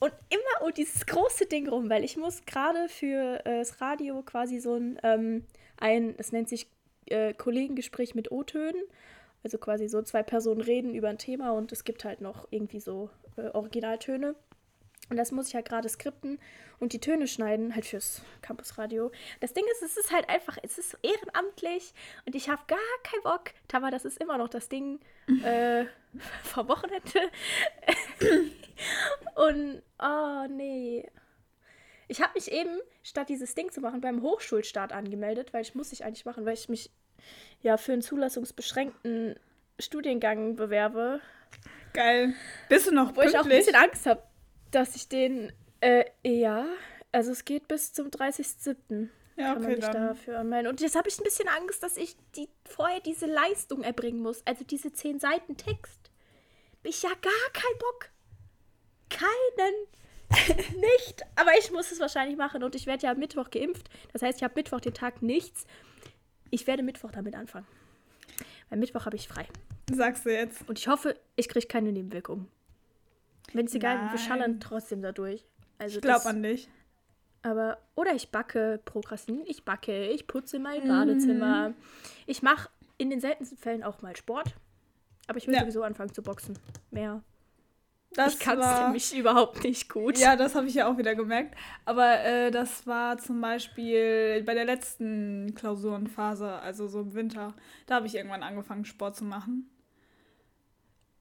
Und 0.00 0.12
immer 0.30 0.66
um 0.66 0.72
dieses 0.72 1.04
große 1.04 1.46
Ding 1.46 1.68
rum, 1.68 1.90
weil 1.90 2.04
ich 2.04 2.16
muss 2.16 2.46
gerade 2.46 2.88
für 2.88 3.44
äh, 3.44 3.58
das 3.58 3.80
Radio 3.82 4.22
quasi 4.22 4.58
so 4.58 4.74
ein, 4.74 4.98
ähm, 5.02 5.44
ein 5.76 6.14
es 6.16 6.32
nennt 6.32 6.48
sich 6.48 6.68
äh, 7.06 7.34
Kollegengespräch 7.34 8.14
mit 8.14 8.30
O-Tönen. 8.30 8.80
Also 9.42 9.58
quasi 9.58 9.88
so 9.88 10.02
zwei 10.02 10.22
Personen 10.22 10.60
reden 10.60 10.94
über 10.94 11.08
ein 11.08 11.18
Thema 11.18 11.52
und 11.52 11.72
es 11.72 11.84
gibt 11.84 12.04
halt 12.04 12.20
noch 12.20 12.48
irgendwie 12.50 12.80
so 12.80 13.10
äh, 13.36 13.48
Originaltöne. 13.50 14.34
Und 15.10 15.16
das 15.16 15.32
muss 15.32 15.48
ich 15.48 15.54
halt 15.54 15.68
gerade 15.68 15.88
skripten 15.88 16.38
und 16.80 16.92
die 16.92 17.00
Töne 17.00 17.26
schneiden, 17.26 17.74
halt 17.74 17.86
fürs 17.86 18.22
Campusradio. 18.42 19.10
Das 19.40 19.54
Ding 19.54 19.64
ist, 19.72 19.82
es 19.82 19.96
ist 19.96 20.12
halt 20.12 20.28
einfach, 20.28 20.58
es 20.62 20.76
ist 20.76 20.98
ehrenamtlich 21.02 21.94
und 22.26 22.34
ich 22.34 22.48
habe 22.48 22.62
gar 22.66 22.78
keinen 23.04 23.22
Bock. 23.22 23.54
Tama, 23.68 23.90
das 23.90 24.04
ist 24.04 24.20
immer 24.20 24.36
noch 24.36 24.48
das 24.48 24.68
Ding 24.68 25.00
äh, 25.44 25.86
vor 26.42 26.68
Wochenende. 26.68 27.30
und, 29.34 29.82
oh 29.98 30.46
nee. 30.50 31.08
Ich 32.08 32.22
habe 32.22 32.32
mich 32.34 32.52
eben, 32.52 32.78
statt 33.02 33.28
dieses 33.30 33.54
Ding 33.54 33.70
zu 33.70 33.80
machen, 33.80 34.00
beim 34.00 34.22
Hochschulstart 34.22 34.92
angemeldet, 34.92 35.52
weil 35.52 35.62
ich 35.62 35.74
muss 35.74 35.92
ich 35.92 36.04
eigentlich 36.04 36.24
machen, 36.24 36.44
weil 36.44 36.54
ich 36.54 36.68
mich 36.68 36.90
ja 37.62 37.76
für 37.76 37.92
einen 37.92 38.02
zulassungsbeschränkten 38.02 39.36
Studiengang 39.78 40.56
bewerbe. 40.56 41.20
Geil. 41.92 42.34
Bist 42.68 42.86
du 42.86 42.94
noch 42.94 43.10
Wo 43.10 43.20
pünktlich? 43.20 43.34
ich 43.34 43.38
auch 43.38 43.44
ein 43.44 43.50
bisschen 43.50 43.74
Angst 43.74 44.06
habe 44.06 44.22
dass 44.70 44.96
ich 44.96 45.08
den, 45.08 45.52
äh, 45.80 46.04
ja, 46.24 46.66
also 47.12 47.32
es 47.32 47.44
geht 47.44 47.68
bis 47.68 47.92
zum 47.92 48.08
30.07. 48.08 49.08
Ja, 49.36 49.52
okay, 49.52 49.60
kann 49.60 49.62
man 49.62 49.80
sich 49.80 49.90
dann. 49.90 50.06
dafür 50.08 50.38
anmelden. 50.40 50.68
Und 50.68 50.80
jetzt 50.80 50.96
habe 50.96 51.08
ich 51.08 51.18
ein 51.18 51.24
bisschen 51.24 51.48
Angst, 51.48 51.82
dass 51.82 51.96
ich 51.96 52.16
die, 52.36 52.48
vorher 52.64 53.00
diese 53.00 53.26
Leistung 53.26 53.82
erbringen 53.82 54.20
muss. 54.20 54.44
Also 54.46 54.64
diese 54.64 54.92
10 54.92 55.20
Seiten 55.20 55.56
Text. 55.56 56.10
Ich 56.82 57.02
ja 57.02 57.10
gar 57.10 57.52
keinen 57.52 57.78
Bock. 57.78 58.10
Keinen. 59.10 59.74
nicht. 60.80 61.22
Aber 61.36 61.56
ich 61.56 61.70
muss 61.70 61.92
es 61.92 62.00
wahrscheinlich 62.00 62.36
machen. 62.36 62.64
Und 62.64 62.74
ich 62.74 62.86
werde 62.86 63.04
ja 63.04 63.12
am 63.12 63.18
Mittwoch 63.18 63.50
geimpft. 63.50 63.88
Das 64.12 64.22
heißt, 64.22 64.38
ich 64.38 64.42
habe 64.42 64.54
Mittwoch 64.56 64.80
den 64.80 64.94
Tag 64.94 65.22
nichts. 65.22 65.66
Ich 66.50 66.66
werde 66.66 66.82
Mittwoch 66.82 67.10
damit 67.10 67.34
anfangen. 67.34 67.66
Weil 68.68 68.78
Mittwoch 68.78 69.06
habe 69.06 69.16
ich 69.16 69.28
frei. 69.28 69.46
Sagst 69.92 70.26
du 70.26 70.32
jetzt. 70.32 70.68
Und 70.68 70.78
ich 70.78 70.88
hoffe, 70.88 71.14
ich 71.36 71.48
kriege 71.48 71.66
keine 71.66 71.92
Nebenwirkungen. 71.92 72.48
Wenn 73.52 73.66
es 73.66 73.74
egal, 73.74 74.10
wir 74.10 74.18
schallern 74.18 74.60
trotzdem 74.60 75.00
dadurch. 75.00 75.44
Also 75.78 75.96
ich 75.96 76.02
glaube 76.02 76.26
an 76.26 76.42
dich. 76.42 76.68
Aber, 77.42 77.78
oder 77.94 78.14
ich 78.14 78.30
backe, 78.30 78.80
prokrastinieren, 78.84 79.46
ich 79.48 79.64
backe, 79.64 80.08
ich 80.08 80.26
putze 80.26 80.58
mein 80.58 80.84
mhm. 80.84 80.88
Badezimmer. 80.88 81.74
Ich 82.26 82.42
mache 82.42 82.68
in 82.98 83.10
den 83.10 83.20
seltensten 83.20 83.56
Fällen 83.56 83.82
auch 83.82 84.02
mal 84.02 84.16
Sport. 84.16 84.54
Aber 85.28 85.38
ich 85.38 85.46
will 85.46 85.54
ja. 85.54 85.60
sowieso 85.60 85.82
anfangen 85.82 86.12
zu 86.12 86.22
boxen. 86.22 86.58
Mehr. 86.90 87.22
Das 88.12 88.34
ich 88.34 88.40
kann 88.40 88.58
es 88.58 88.80
nämlich 88.80 89.16
überhaupt 89.16 89.62
nicht 89.62 89.88
gut. 89.88 90.18
Ja, 90.18 90.34
das 90.34 90.54
habe 90.54 90.66
ich 90.66 90.74
ja 90.74 90.90
auch 90.90 90.96
wieder 90.96 91.14
gemerkt. 91.14 91.56
Aber 91.84 92.20
äh, 92.24 92.50
das 92.50 92.86
war 92.86 93.18
zum 93.18 93.40
Beispiel 93.40 94.42
bei 94.44 94.54
der 94.54 94.64
letzten 94.64 95.54
Klausurenphase, 95.54 96.50
also 96.50 96.88
so 96.88 97.02
im 97.02 97.14
Winter. 97.14 97.54
Da 97.86 97.96
habe 97.96 98.06
ich 98.06 98.14
irgendwann 98.14 98.42
angefangen, 98.42 98.84
Sport 98.84 99.16
zu 99.16 99.24
machen. 99.24 99.70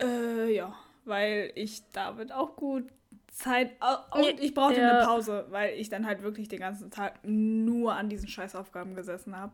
Äh, 0.02 0.54
ja 0.54 0.74
weil 1.08 1.52
ich 1.56 1.90
damit 1.92 2.32
auch 2.32 2.56
gut 2.56 2.86
Zeit. 3.32 3.72
Und 4.12 4.40
ich 4.40 4.54
brauchte 4.54 4.82
ja. 4.82 4.98
eine 4.98 5.06
Pause, 5.06 5.46
weil 5.50 5.80
ich 5.80 5.90
dann 5.90 6.06
halt 6.06 6.22
wirklich 6.22 6.48
den 6.48 6.60
ganzen 6.60 6.92
Tag 6.92 7.20
nur 7.24 7.96
an 7.96 8.10
diesen 8.10 8.28
Scheißaufgaben 8.28 8.94
gesessen 8.94 9.36
habe. 9.36 9.54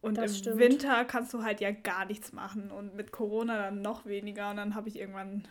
Und 0.00 0.16
das 0.16 0.32
im 0.32 0.36
stimmt. 0.36 0.58
Winter 0.58 1.04
kannst 1.04 1.34
du 1.34 1.42
halt 1.42 1.60
ja 1.60 1.72
gar 1.72 2.04
nichts 2.04 2.32
machen 2.32 2.70
und 2.70 2.94
mit 2.94 3.10
Corona 3.10 3.56
dann 3.56 3.82
noch 3.82 4.06
weniger. 4.06 4.50
Und 4.50 4.58
dann 4.58 4.74
habe 4.74 4.88
ich 4.88 4.98
irgendwann 4.98 5.48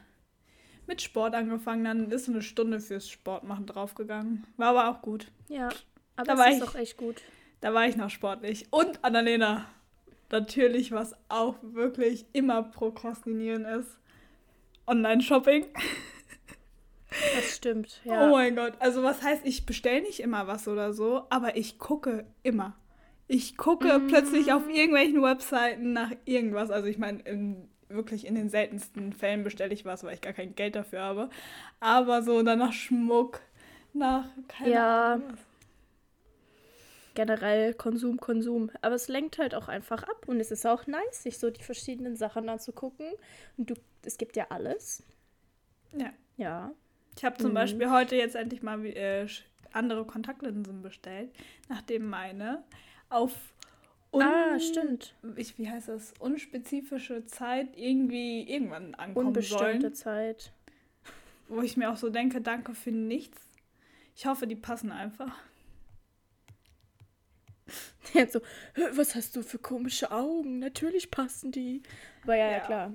mit 0.88 1.02
Sport 1.02 1.36
angefangen. 1.36 1.84
Dann 1.84 2.12
ist 2.12 2.28
eine 2.28 2.42
Stunde 2.42 2.80
fürs 2.80 3.10
Sportmachen 3.10 3.66
draufgegangen. 3.66 4.46
War 4.58 4.70
aber 4.70 4.90
auch 4.90 5.02
gut. 5.02 5.28
Ja, 5.48 5.70
aber 6.16 6.26
da 6.26 6.36
das 6.36 6.48
ist 6.48 6.54
ich, 6.54 6.64
doch 6.64 6.76
echt 6.76 6.98
gut. 6.98 7.22
Da 7.62 7.74
war 7.74 7.88
ich 7.88 7.96
noch 7.96 8.10
sportlich. 8.10 8.68
Und 8.72 9.04
Annalena, 9.04 9.66
natürlich, 10.32 10.92
was 10.92 11.16
auch 11.30 11.56
wirklich 11.62 12.26
immer 12.34 12.64
Prokrastinieren 12.64 13.66
ist. 13.66 14.00
Online-Shopping. 14.88 15.66
Das 17.36 17.56
stimmt, 17.56 18.02
ja. 18.04 18.28
Oh 18.28 18.32
mein 18.32 18.56
Gott. 18.56 18.74
Also 18.80 19.02
was 19.02 19.24
heißt, 19.24 19.46
ich 19.46 19.66
bestelle 19.66 20.02
nicht 20.02 20.20
immer 20.20 20.46
was 20.48 20.68
oder 20.68 20.92
so, 20.92 21.24
aber 21.30 21.56
ich 21.56 21.80
gucke 21.80 22.26
immer. 22.44 22.76
Ich 23.28 23.56
gucke 23.56 23.98
mm. 23.98 24.08
plötzlich 24.08 24.52
auf 24.52 24.70
irgendwelchen 24.70 25.24
Webseiten 25.24 25.94
nach 25.94 26.12
irgendwas. 26.26 26.70
Also 26.70 26.88
ich 26.88 26.98
meine, 26.98 27.24
wirklich 27.90 28.26
in 28.26 28.36
den 28.36 28.50
seltensten 28.50 29.14
Fällen 29.14 29.44
bestelle 29.44 29.74
ich 29.74 29.86
was, 29.86 30.04
weil 30.04 30.14
ich 30.14 30.22
gar 30.22 30.34
kein 30.34 30.56
Geld 30.56 30.76
dafür 30.76 31.02
habe. 31.02 31.30
Aber 31.80 32.22
so 32.24 32.42
dann 32.44 32.60
nach 32.60 32.74
Schmuck, 32.74 33.42
nach 33.94 34.26
keine 34.48 34.72
ja. 34.72 35.14
Ahnung. 35.14 35.38
Generell 37.16 37.74
Konsum, 37.74 38.20
Konsum. 38.20 38.70
Aber 38.82 38.94
es 38.94 39.08
lenkt 39.08 39.40
halt 39.40 39.56
auch 39.56 39.68
einfach 39.68 40.04
ab 40.04 40.28
und 40.28 40.40
es 40.40 40.52
ist 40.52 40.68
auch 40.68 40.86
nice, 40.86 41.24
sich 41.24 41.40
so 41.40 41.50
die 41.50 41.64
verschiedenen 41.64 42.16
Sachen 42.16 42.48
anzugucken. 42.48 43.12
Und 43.58 43.72
du, 43.72 43.74
es 44.06 44.18
gibt 44.20 44.36
ja 44.36 44.48
alles. 44.50 45.04
Ja. 45.98 46.12
Ja. 46.38 46.72
Ich 47.16 47.26
habe 47.26 47.38
zum 47.38 47.52
mhm. 47.52 47.56
Beispiel 47.56 47.90
heute 47.90 48.16
jetzt 48.16 48.36
endlich 48.36 48.62
mal 48.62 48.86
äh, 48.86 49.28
andere 49.72 50.06
Kontaktlinsen 50.06 50.84
bestellt, 50.84 51.32
nachdem 51.70 52.08
meine 52.08 52.64
auf 53.10 53.34
un 54.12 54.22
ah, 54.22 54.60
stimmt. 54.60 55.16
Ich, 55.36 55.58
wie 55.58 55.70
heißt 55.70 55.90
das? 55.90 56.14
Unspezifische 56.20 57.26
Zeit 57.26 57.76
irgendwie 57.76 58.50
irgendwann 58.50 58.96
ankommen 58.96 59.28
Unbestimmte 59.28 59.82
sollen. 59.82 59.94
Zeit. 59.94 60.52
Wo 61.48 61.62
ich 61.62 61.78
mir 61.78 61.92
auch 61.92 61.98
so 61.98 62.10
denke, 62.10 62.42
danke 62.42 62.74
für 62.74 62.92
nichts. 62.92 63.42
Ich 64.16 64.26
hoffe, 64.26 64.48
die 64.48 64.56
passen 64.56 64.92
einfach. 64.92 65.38
Jetzt 68.14 68.34
so, 68.34 68.42
was 68.94 69.16
hast 69.16 69.36
du 69.36 69.42
für 69.42 69.60
komische 69.60 70.12
Augen? 70.12 70.60
Natürlich 70.60 71.12
passen 71.12 71.52
die. 71.52 71.84
Aber 72.24 72.36
ja, 72.36 72.46
ja, 72.46 72.52
ja 72.52 72.60
klar. 72.60 72.94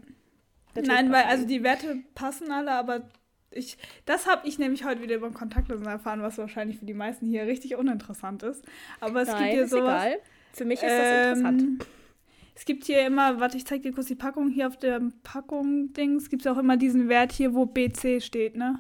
Natürlich 0.75 0.88
Nein, 0.88 1.12
weil 1.12 1.25
also 1.25 1.47
die 1.47 1.62
Werte 1.62 2.02
passen 2.14 2.50
alle, 2.50 2.73
aber 2.73 3.09
ich, 3.50 3.76
das 4.07 4.26
habe 4.26 4.49
ich 4.49 4.59
nämlich 4.59 4.85
heute 4.85 5.02
wieder 5.02 5.16
über 5.16 5.31
Kontaktlosen 5.31 5.87
erfahren, 5.87 6.23
was 6.23 6.38
wahrscheinlich 6.38 6.78
für 6.78 6.87
die 6.87 6.95
meisten 6.95 7.26
hier 7.26 7.47
richtig 7.47 7.76
uninteressant 7.76 8.42
ist. 8.42 8.64
Aber 9.00 9.23
es 9.23 9.28
Nein, 9.28 9.42
gibt 9.42 9.52
hier 9.52 9.69
sowas. 9.69 10.04
Egal. 10.04 10.21
Für 10.52 10.64
mich 10.64 10.82
ist 10.82 10.90
das 10.90 11.06
ähm, 11.06 11.38
interessant. 11.38 11.87
Es 12.54 12.64
gibt 12.64 12.85
hier 12.85 13.06
immer, 13.06 13.40
warte, 13.40 13.56
ich 13.56 13.66
zeige 13.66 13.82
dir 13.82 13.92
kurz 13.92 14.06
die 14.06 14.14
Packung. 14.14 14.49
Hier 14.49 14.66
auf 14.66 14.76
der 14.76 15.00
Packung 15.23 15.92
Dings 15.94 16.28
gibt 16.28 16.42
es 16.42 16.52
auch 16.52 16.59
immer 16.59 16.76
diesen 16.76 17.09
Wert 17.09 17.32
hier, 17.32 17.54
wo 17.54 17.66
BC 17.66 18.23
steht, 18.23 18.56
ne? 18.56 18.78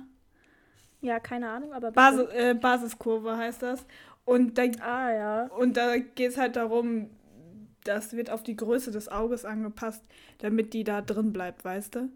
Ja, 1.00 1.18
keine 1.18 1.48
Ahnung, 1.48 1.72
aber. 1.72 1.90
Basis, 1.90 2.28
äh, 2.32 2.54
Basiskurve 2.54 3.36
heißt 3.36 3.62
das. 3.62 3.84
Und 4.24 4.56
da, 4.56 4.62
ah, 4.80 5.12
ja. 5.12 5.46
Und 5.46 5.76
da 5.76 5.96
geht 5.98 6.30
es 6.30 6.38
halt 6.38 6.56
darum, 6.56 7.10
das 7.84 8.12
wird 8.12 8.30
auf 8.30 8.42
die 8.42 8.56
Größe 8.56 8.92
des 8.92 9.08
Auges 9.08 9.44
angepasst, 9.44 10.04
damit 10.38 10.74
die 10.74 10.84
da 10.84 11.00
drin 11.00 11.32
bleibt, 11.32 11.64
weißt 11.64 11.96
du? 11.96 12.08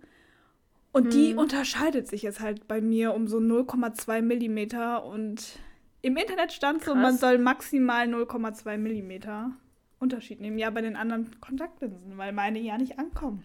Und 0.92 1.04
hm. 1.04 1.10
die 1.10 1.34
unterscheidet 1.34 2.06
sich 2.06 2.22
jetzt 2.22 2.40
halt 2.40 2.68
bei 2.68 2.80
mir 2.80 3.14
um 3.14 3.26
so 3.26 3.38
0,2 3.38 4.22
Millimeter 4.22 5.04
und 5.04 5.58
im 6.06 6.16
Internet 6.16 6.52
stand 6.52 6.82
Krass. 6.82 6.94
so, 6.94 6.94
man 6.94 7.18
soll 7.18 7.38
maximal 7.38 8.06
0,2 8.06 8.78
Millimeter 8.78 9.50
Unterschied 9.98 10.40
nehmen. 10.40 10.56
Ja, 10.56 10.70
bei 10.70 10.80
den 10.80 10.94
anderen 10.94 11.40
Kontaktlinsen, 11.40 12.16
weil 12.16 12.32
meine 12.32 12.60
ja 12.60 12.78
nicht 12.78 12.96
ankommen. 13.00 13.42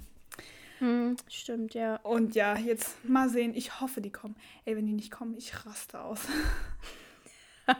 Hm, 0.77 1.15
stimmt, 1.27 1.73
ja. 1.73 1.95
Und 2.03 2.35
ja, 2.35 2.55
jetzt 2.55 3.03
mal 3.03 3.29
sehen. 3.29 3.55
Ich 3.55 3.81
hoffe, 3.81 3.99
die 3.99 4.11
kommen. 4.11 4.35
Ey, 4.65 4.77
wenn 4.77 4.85
die 4.85 4.93
nicht 4.93 5.09
kommen, 5.09 5.35
ich 5.35 5.65
raste 5.65 5.99
aus. 6.01 6.27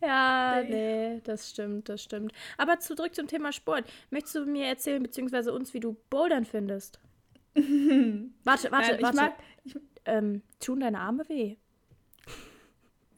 ja, 0.00 0.62
nee, 0.62 1.20
das 1.24 1.50
stimmt, 1.50 1.88
das 1.88 2.04
stimmt. 2.04 2.32
Aber 2.56 2.78
zurück 2.78 3.16
zum 3.16 3.26
Thema 3.26 3.50
Sport. 3.50 3.84
Möchtest 4.10 4.36
du 4.36 4.46
mir 4.46 4.66
erzählen, 4.66 5.02
beziehungsweise 5.02 5.52
uns, 5.52 5.74
wie 5.74 5.80
du 5.80 5.96
Bouldern 6.08 6.44
findest? 6.44 7.00
warte, 7.54 8.70
warte, 8.70 8.92
Nein, 8.92 9.02
warte. 9.02 9.16
Mag, 9.16 9.34
ich, 9.64 9.76
ähm, 10.04 10.42
tun 10.60 10.78
deine 10.78 11.00
Arme 11.00 11.28
weh? 11.28 11.56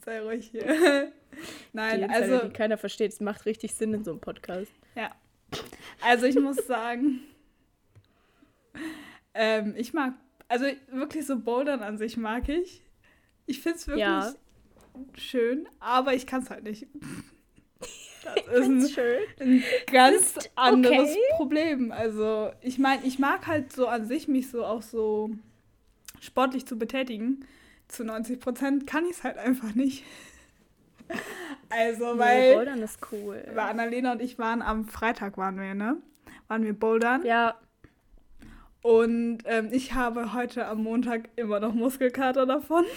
Sei 0.04 0.20
ruhig 0.20 0.50
hier. 0.50 0.64
Nein, 1.72 2.00
die 2.00 2.08
also. 2.08 2.38
Die 2.46 2.52
keiner 2.52 2.76
versteht, 2.76 3.12
es 3.12 3.20
macht 3.20 3.46
richtig 3.46 3.74
Sinn 3.74 3.94
in 3.94 4.04
so 4.04 4.10
einem 4.10 4.20
Podcast. 4.20 4.72
Ja. 4.94 5.10
Also 6.02 6.26
ich 6.26 6.38
muss 6.38 6.56
sagen, 6.66 7.20
ähm, 9.34 9.74
ich 9.76 9.94
mag, 9.94 10.14
also 10.48 10.66
wirklich 10.90 11.26
so 11.26 11.38
Bouldern 11.38 11.82
an 11.82 11.96
sich 11.96 12.16
mag 12.16 12.48
ich. 12.48 12.82
Ich 13.46 13.60
finde 13.60 13.78
es 13.78 13.86
wirklich 13.86 14.02
ja. 14.02 14.34
schön, 15.16 15.68
aber 15.80 16.14
ich 16.14 16.26
kann 16.26 16.42
es 16.42 16.50
halt 16.50 16.64
nicht. 16.64 16.86
Das 18.46 18.60
ist 18.60 18.68
ein, 18.68 18.88
schön. 18.88 19.18
ein 19.38 19.62
ganz 19.92 20.36
ist 20.36 20.50
anderes 20.54 21.10
okay. 21.10 21.18
Problem. 21.36 21.92
Also, 21.92 22.52
ich 22.62 22.78
meine, 22.78 23.04
ich 23.04 23.18
mag 23.18 23.46
halt 23.46 23.70
so 23.70 23.86
an 23.86 24.06
sich 24.06 24.28
mich 24.28 24.48
so 24.48 24.64
auch 24.64 24.80
so 24.80 25.28
sportlich 26.20 26.64
zu 26.64 26.78
betätigen. 26.78 27.44
Zu 27.94 28.04
90 28.04 28.40
Prozent 28.40 28.86
kann 28.86 29.04
ich 29.04 29.12
es 29.12 29.24
halt 29.24 29.38
einfach 29.38 29.74
nicht. 29.74 30.04
Also, 31.68 32.18
weil. 32.18 32.50
Nee, 32.50 32.54
Bouldern 32.54 32.82
ist 32.82 32.98
cool. 33.12 33.44
Weil 33.48 33.70
Annalena 33.70 34.12
und 34.12 34.22
ich 34.22 34.38
waren 34.38 34.62
am 34.62 34.86
Freitag, 34.86 35.36
waren 35.36 35.58
wir, 35.58 35.74
ne? 35.74 35.96
Waren 36.48 36.62
wir 36.62 36.72
Bouldern. 36.72 37.24
Ja. 37.26 37.58
Und 38.80 39.38
ähm, 39.44 39.68
ich 39.72 39.94
habe 39.94 40.34
heute 40.34 40.66
am 40.66 40.82
Montag 40.82 41.28
immer 41.36 41.60
noch 41.60 41.74
Muskelkater 41.74 42.46
davon. 42.46 42.84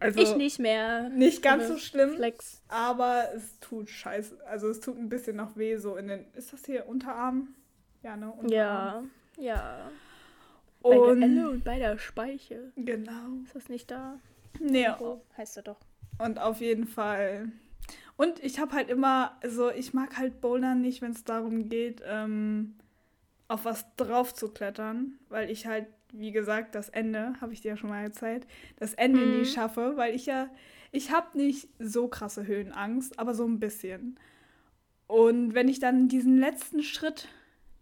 Also 0.00 0.20
ich 0.20 0.36
nicht 0.36 0.58
mehr. 0.58 1.08
Nicht 1.08 1.42
ganz 1.42 1.68
so 1.68 1.78
schlimm, 1.78 2.16
Flex. 2.16 2.62
aber 2.68 3.28
es 3.34 3.58
tut 3.60 3.88
scheiße. 3.88 4.38
Also 4.46 4.68
es 4.68 4.80
tut 4.80 4.98
ein 4.98 5.08
bisschen 5.08 5.36
noch 5.36 5.56
weh 5.56 5.76
so 5.76 5.96
in 5.96 6.08
den. 6.08 6.26
Ist 6.34 6.52
das 6.52 6.66
hier 6.66 6.86
Unterarm? 6.86 7.54
Ja, 8.02 8.14
ne? 8.14 8.30
Unterarm. 8.30 9.10
Ja, 9.38 9.52
ja. 9.52 9.90
Und 10.80 10.98
bei 10.98 11.14
der 11.14 11.28
Elle 11.28 11.50
und 11.50 11.64
bei 11.64 11.78
der 11.78 11.98
Speiche. 11.98 12.72
Genau. 12.76 13.42
Ist 13.44 13.54
das 13.54 13.68
nicht 13.68 13.90
da? 13.90 14.18
Nee. 14.60 14.88
So 14.98 15.22
heißt 15.36 15.56
er 15.58 15.62
doch. 15.64 15.80
Und 16.18 16.38
auf 16.38 16.60
jeden 16.60 16.86
Fall. 16.86 17.52
Und 18.16 18.42
ich 18.42 18.58
habe 18.58 18.72
halt 18.72 18.88
immer, 18.88 19.36
also 19.42 19.70
ich 19.70 19.94
mag 19.94 20.18
halt 20.18 20.40
Bouldern 20.40 20.80
nicht, 20.80 21.02
wenn 21.02 21.12
es 21.12 21.24
darum 21.24 21.68
geht, 21.68 22.02
ähm, 22.04 22.74
auf 23.46 23.64
was 23.64 23.86
drauf 23.96 24.34
zu 24.34 24.48
klettern, 24.48 25.18
weil 25.28 25.50
ich 25.50 25.66
halt 25.66 25.86
wie 26.12 26.32
gesagt, 26.32 26.74
das 26.74 26.88
Ende, 26.88 27.34
habe 27.40 27.52
ich 27.52 27.60
dir 27.60 27.70
ja 27.70 27.76
schon 27.76 27.90
mal 27.90 28.02
erzählt, 28.02 28.46
das 28.76 28.94
Ende 28.94 29.20
mhm. 29.20 29.38
nie 29.38 29.44
schaffe, 29.44 29.96
weil 29.96 30.14
ich 30.14 30.26
ja, 30.26 30.48
ich 30.90 31.10
habe 31.10 31.36
nicht 31.36 31.68
so 31.78 32.08
krasse 32.08 32.46
Höhenangst, 32.46 33.18
aber 33.18 33.34
so 33.34 33.44
ein 33.44 33.60
bisschen. 33.60 34.18
Und 35.06 35.54
wenn 35.54 35.68
ich 35.68 35.80
dann 35.80 36.08
diesen 36.08 36.38
letzten 36.38 36.82
Schritt, 36.82 37.28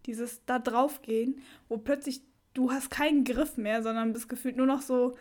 dieses 0.05 0.45
da 0.45 0.59
drauf 0.59 1.01
gehen, 1.01 1.41
wo 1.67 1.77
plötzlich 1.77 2.21
du 2.57 2.71
hast 2.71 2.89
keinen 2.89 3.23
Griff 3.23 3.57
mehr, 3.57 3.83
sondern 3.83 4.13
bist 4.13 4.27
gefühlt 4.27 4.57
nur 4.57 4.65
noch 4.65 4.81
so 4.81 5.15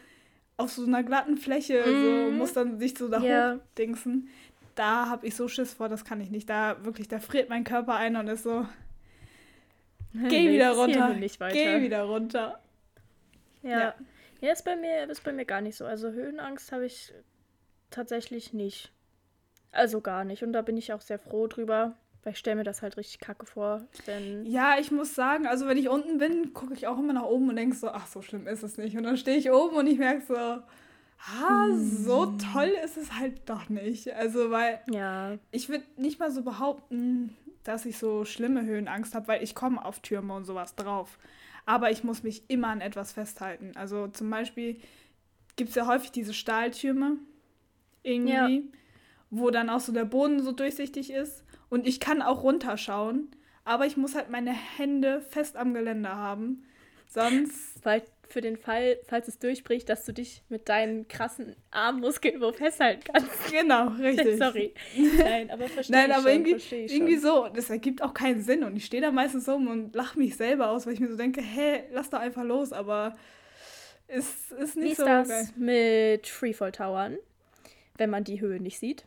auf 0.56 0.72
so 0.72 0.86
einer 0.86 1.02
glatten 1.02 1.36
Fläche, 1.36 1.84
mhm. 1.86 2.02
so 2.02 2.30
musst 2.32 2.56
dann 2.56 2.78
sich 2.78 2.96
so 2.96 3.08
da 3.08 3.20
yeah. 3.20 3.54
hochdingsen. 3.56 4.28
Da 4.74 5.08
habe 5.08 5.26
ich 5.26 5.36
so 5.36 5.46
Schiss 5.48 5.74
vor, 5.74 5.88
das 5.88 6.04
kann 6.04 6.20
ich 6.20 6.30
nicht. 6.30 6.48
Da 6.48 6.82
wirklich, 6.84 7.08
da 7.08 7.18
friert 7.18 7.50
mein 7.50 7.64
Körper 7.64 7.94
ein 7.94 8.16
und 8.16 8.26
ist 8.28 8.44
so, 8.44 8.66
geh 10.28 10.50
wieder 10.50 10.72
runter, 10.72 11.14
geh 11.52 11.82
wieder 11.82 12.04
runter. 12.04 12.58
Ja. 13.62 13.80
ja. 13.80 13.94
Ja, 14.40 14.52
ist 14.52 14.64
bei 14.64 14.76
mir 14.76 15.08
ist 15.08 15.24
bei 15.24 15.32
mir 15.32 15.44
gar 15.46 15.60
nicht 15.60 15.76
so. 15.76 15.86
Also 15.86 16.10
Höhenangst 16.10 16.70
habe 16.72 16.86
ich 16.86 17.12
tatsächlich 17.90 18.52
nicht. 18.52 18.92
Also 19.72 20.00
gar 20.00 20.24
nicht. 20.24 20.42
Und 20.42 20.52
da 20.52 20.62
bin 20.62 20.76
ich 20.76 20.92
auch 20.92 21.00
sehr 21.00 21.18
froh 21.18 21.46
drüber, 21.46 21.96
weil 22.26 22.32
ich 22.32 22.38
stelle 22.38 22.56
mir 22.56 22.64
das 22.64 22.82
halt 22.82 22.96
richtig 22.96 23.20
kacke 23.20 23.46
vor. 23.46 23.86
Wenn 24.04 24.44
ja, 24.44 24.78
ich 24.78 24.90
muss 24.90 25.14
sagen, 25.14 25.46
also 25.46 25.66
wenn 25.66 25.78
ich 25.78 25.88
unten 25.88 26.18
bin, 26.18 26.52
gucke 26.52 26.74
ich 26.74 26.86
auch 26.86 26.98
immer 26.98 27.12
nach 27.12 27.22
oben 27.22 27.48
und 27.48 27.56
denke 27.56 27.76
so, 27.76 27.88
ach, 27.88 28.06
so 28.06 28.20
schlimm 28.20 28.46
ist 28.46 28.62
es 28.62 28.76
nicht. 28.76 28.96
Und 28.96 29.04
dann 29.04 29.16
stehe 29.16 29.38
ich 29.38 29.50
oben 29.50 29.76
und 29.76 29.86
ich 29.86 29.98
merke 29.98 30.26
so, 30.26 30.34
ah, 30.34 31.68
so 31.78 32.26
hm. 32.26 32.38
toll 32.38 32.72
ist 32.84 32.96
es 32.96 33.12
halt 33.12 33.48
doch 33.48 33.68
nicht. 33.68 34.12
Also, 34.12 34.50
weil 34.50 34.80
ja. 34.90 35.38
ich 35.52 35.68
würde 35.68 35.84
nicht 35.96 36.18
mal 36.18 36.30
so 36.30 36.42
behaupten, 36.42 37.34
dass 37.64 37.86
ich 37.86 37.96
so 37.96 38.24
schlimme 38.24 38.64
Höhenangst 38.64 39.14
habe, 39.14 39.28
weil 39.28 39.42
ich 39.42 39.54
komme 39.54 39.84
auf 39.84 40.00
Türme 40.00 40.34
und 40.34 40.44
sowas 40.44 40.74
drauf 40.74 41.18
aber 41.66 41.90
ich 41.90 42.04
muss 42.04 42.22
mich 42.22 42.48
immer 42.48 42.68
an 42.68 42.80
etwas 42.80 43.12
festhalten. 43.12 43.72
Also 43.74 44.06
zum 44.06 44.30
Beispiel 44.30 44.78
gibt 45.56 45.70
es 45.70 45.74
ja 45.74 45.86
häufig 45.86 46.12
diese 46.12 46.32
Stahltürme 46.32 47.18
irgendwie, 48.02 48.32
ja. 48.32 48.62
wo 49.30 49.50
dann 49.50 49.68
auch 49.68 49.80
so 49.80 49.92
der 49.92 50.04
Boden 50.04 50.42
so 50.42 50.52
durchsichtig 50.52 51.10
ist 51.10 51.44
und 51.68 51.86
ich 51.86 52.00
kann 52.00 52.22
auch 52.22 52.42
runterschauen, 52.42 53.30
aber 53.64 53.86
ich 53.86 53.96
muss 53.96 54.14
halt 54.14 54.30
meine 54.30 54.52
Hände 54.52 55.20
fest 55.20 55.56
am 55.56 55.74
Geländer 55.74 56.16
haben, 56.16 56.64
sonst... 57.08 57.84
Weil 57.84 58.02
für 58.28 58.40
den 58.40 58.56
Fall, 58.56 58.98
falls 59.06 59.28
es 59.28 59.38
durchbricht, 59.38 59.88
dass 59.88 60.04
du 60.04 60.12
dich 60.12 60.42
mit 60.48 60.68
deinen 60.68 61.08
krassen 61.08 61.54
Armmuskeln 61.70 62.40
wo 62.40 62.52
festhalten 62.52 63.02
kannst. 63.04 63.52
Genau, 63.52 63.88
richtig. 64.00 64.38
Sorry. 64.38 64.74
Nein, 65.18 65.50
aber 65.50 65.68
verstehe 65.68 65.96
Nein, 65.96 66.12
aber 66.12 66.22
schon, 66.22 66.44
irgendwie, 66.44 66.94
irgendwie 66.94 67.16
so. 67.16 67.48
Das 67.54 67.70
ergibt 67.70 68.02
auch 68.02 68.14
keinen 68.14 68.42
Sinn. 68.42 68.64
Und 68.64 68.76
ich 68.76 68.84
stehe 68.84 69.02
da 69.02 69.10
meistens 69.10 69.48
rum 69.48 69.68
und 69.68 69.94
lache 69.94 70.18
mich 70.18 70.36
selber 70.36 70.70
aus, 70.70 70.86
weil 70.86 70.94
ich 70.94 71.00
mir 71.00 71.08
so 71.08 71.16
denke, 71.16 71.40
hä, 71.40 71.84
lass 71.92 72.10
doch 72.10 72.18
einfach 72.18 72.44
los. 72.44 72.72
Aber 72.72 73.16
es 74.08 74.50
ist 74.52 74.76
nicht 74.76 74.84
Wie 74.84 74.90
ist 74.92 74.98
so 74.98 75.04
das 75.04 75.28
geil. 75.28 75.48
mit 75.56 76.26
Freefall-Towern, 76.26 77.18
wenn 77.96 78.10
man 78.10 78.24
die 78.24 78.40
Höhe 78.40 78.60
nicht 78.60 78.78
sieht? 78.78 79.04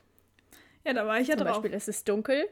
Ja, 0.85 0.93
da 0.93 1.05
war 1.05 1.19
ich 1.19 1.27
ja 1.27 1.37
Zum 1.37 1.45
drauf. 1.45 1.55
Zum 1.55 1.63
Beispiel, 1.63 1.77
es 1.77 1.87
ist 1.87 2.07
dunkel. 2.07 2.47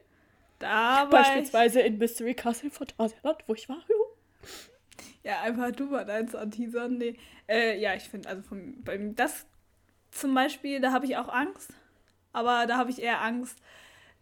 Da 0.60 1.06
Beispielsweise 1.06 1.82
in 1.82 1.98
Mystery 1.98 2.34
Castle 2.34 2.72
von 2.72 2.88
Phantasialand, 2.88 3.44
wo 3.48 3.54
ich 3.54 3.70
war. 3.70 3.84
Ja, 5.24 5.42
einfach 5.42 5.72
du 5.72 5.86
mal 5.86 6.06
deins 6.06 6.36
anteasern. 6.36 6.98
Nee. 6.98 7.16
Äh, 7.48 7.80
ja, 7.80 7.94
ich 7.96 8.04
finde, 8.04 8.30
also 8.30 8.42
vom, 8.42 8.82
beim, 8.84 9.16
das 9.16 9.46
zum 10.12 10.34
Beispiel, 10.34 10.80
da 10.80 10.92
habe 10.92 11.06
ich 11.06 11.18
auch 11.18 11.30
Angst. 11.30 11.74
Aber 12.34 12.66
da 12.66 12.78
habe 12.78 12.90
ich 12.90 13.02
eher 13.02 13.22
Angst, 13.22 13.58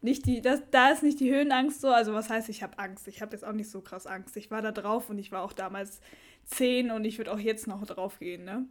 nicht 0.01 0.25
die, 0.25 0.41
das, 0.41 0.61
da 0.71 0.89
ist 0.89 1.03
nicht 1.03 1.19
die 1.19 1.31
Höhenangst 1.31 1.81
so. 1.81 1.89
Also 1.89 2.13
was 2.13 2.29
heißt, 2.29 2.49
ich 2.49 2.63
habe 2.63 2.77
Angst? 2.79 3.07
Ich 3.07 3.21
habe 3.21 3.33
jetzt 3.33 3.43
auch 3.43 3.53
nicht 3.53 3.69
so 3.69 3.81
krass 3.81 4.07
Angst. 4.07 4.37
Ich 4.37 4.51
war 4.51 4.61
da 4.61 4.71
drauf 4.71 5.09
und 5.09 5.19
ich 5.19 5.31
war 5.31 5.41
auch 5.41 5.53
damals 5.53 5.99
zehn 6.45 6.91
und 6.91 7.05
ich 7.05 7.17
würde 7.17 7.33
auch 7.33 7.39
jetzt 7.39 7.67
noch 7.67 7.85
drauf 7.85 8.19
gehen, 8.19 8.45
ne? 8.45 8.65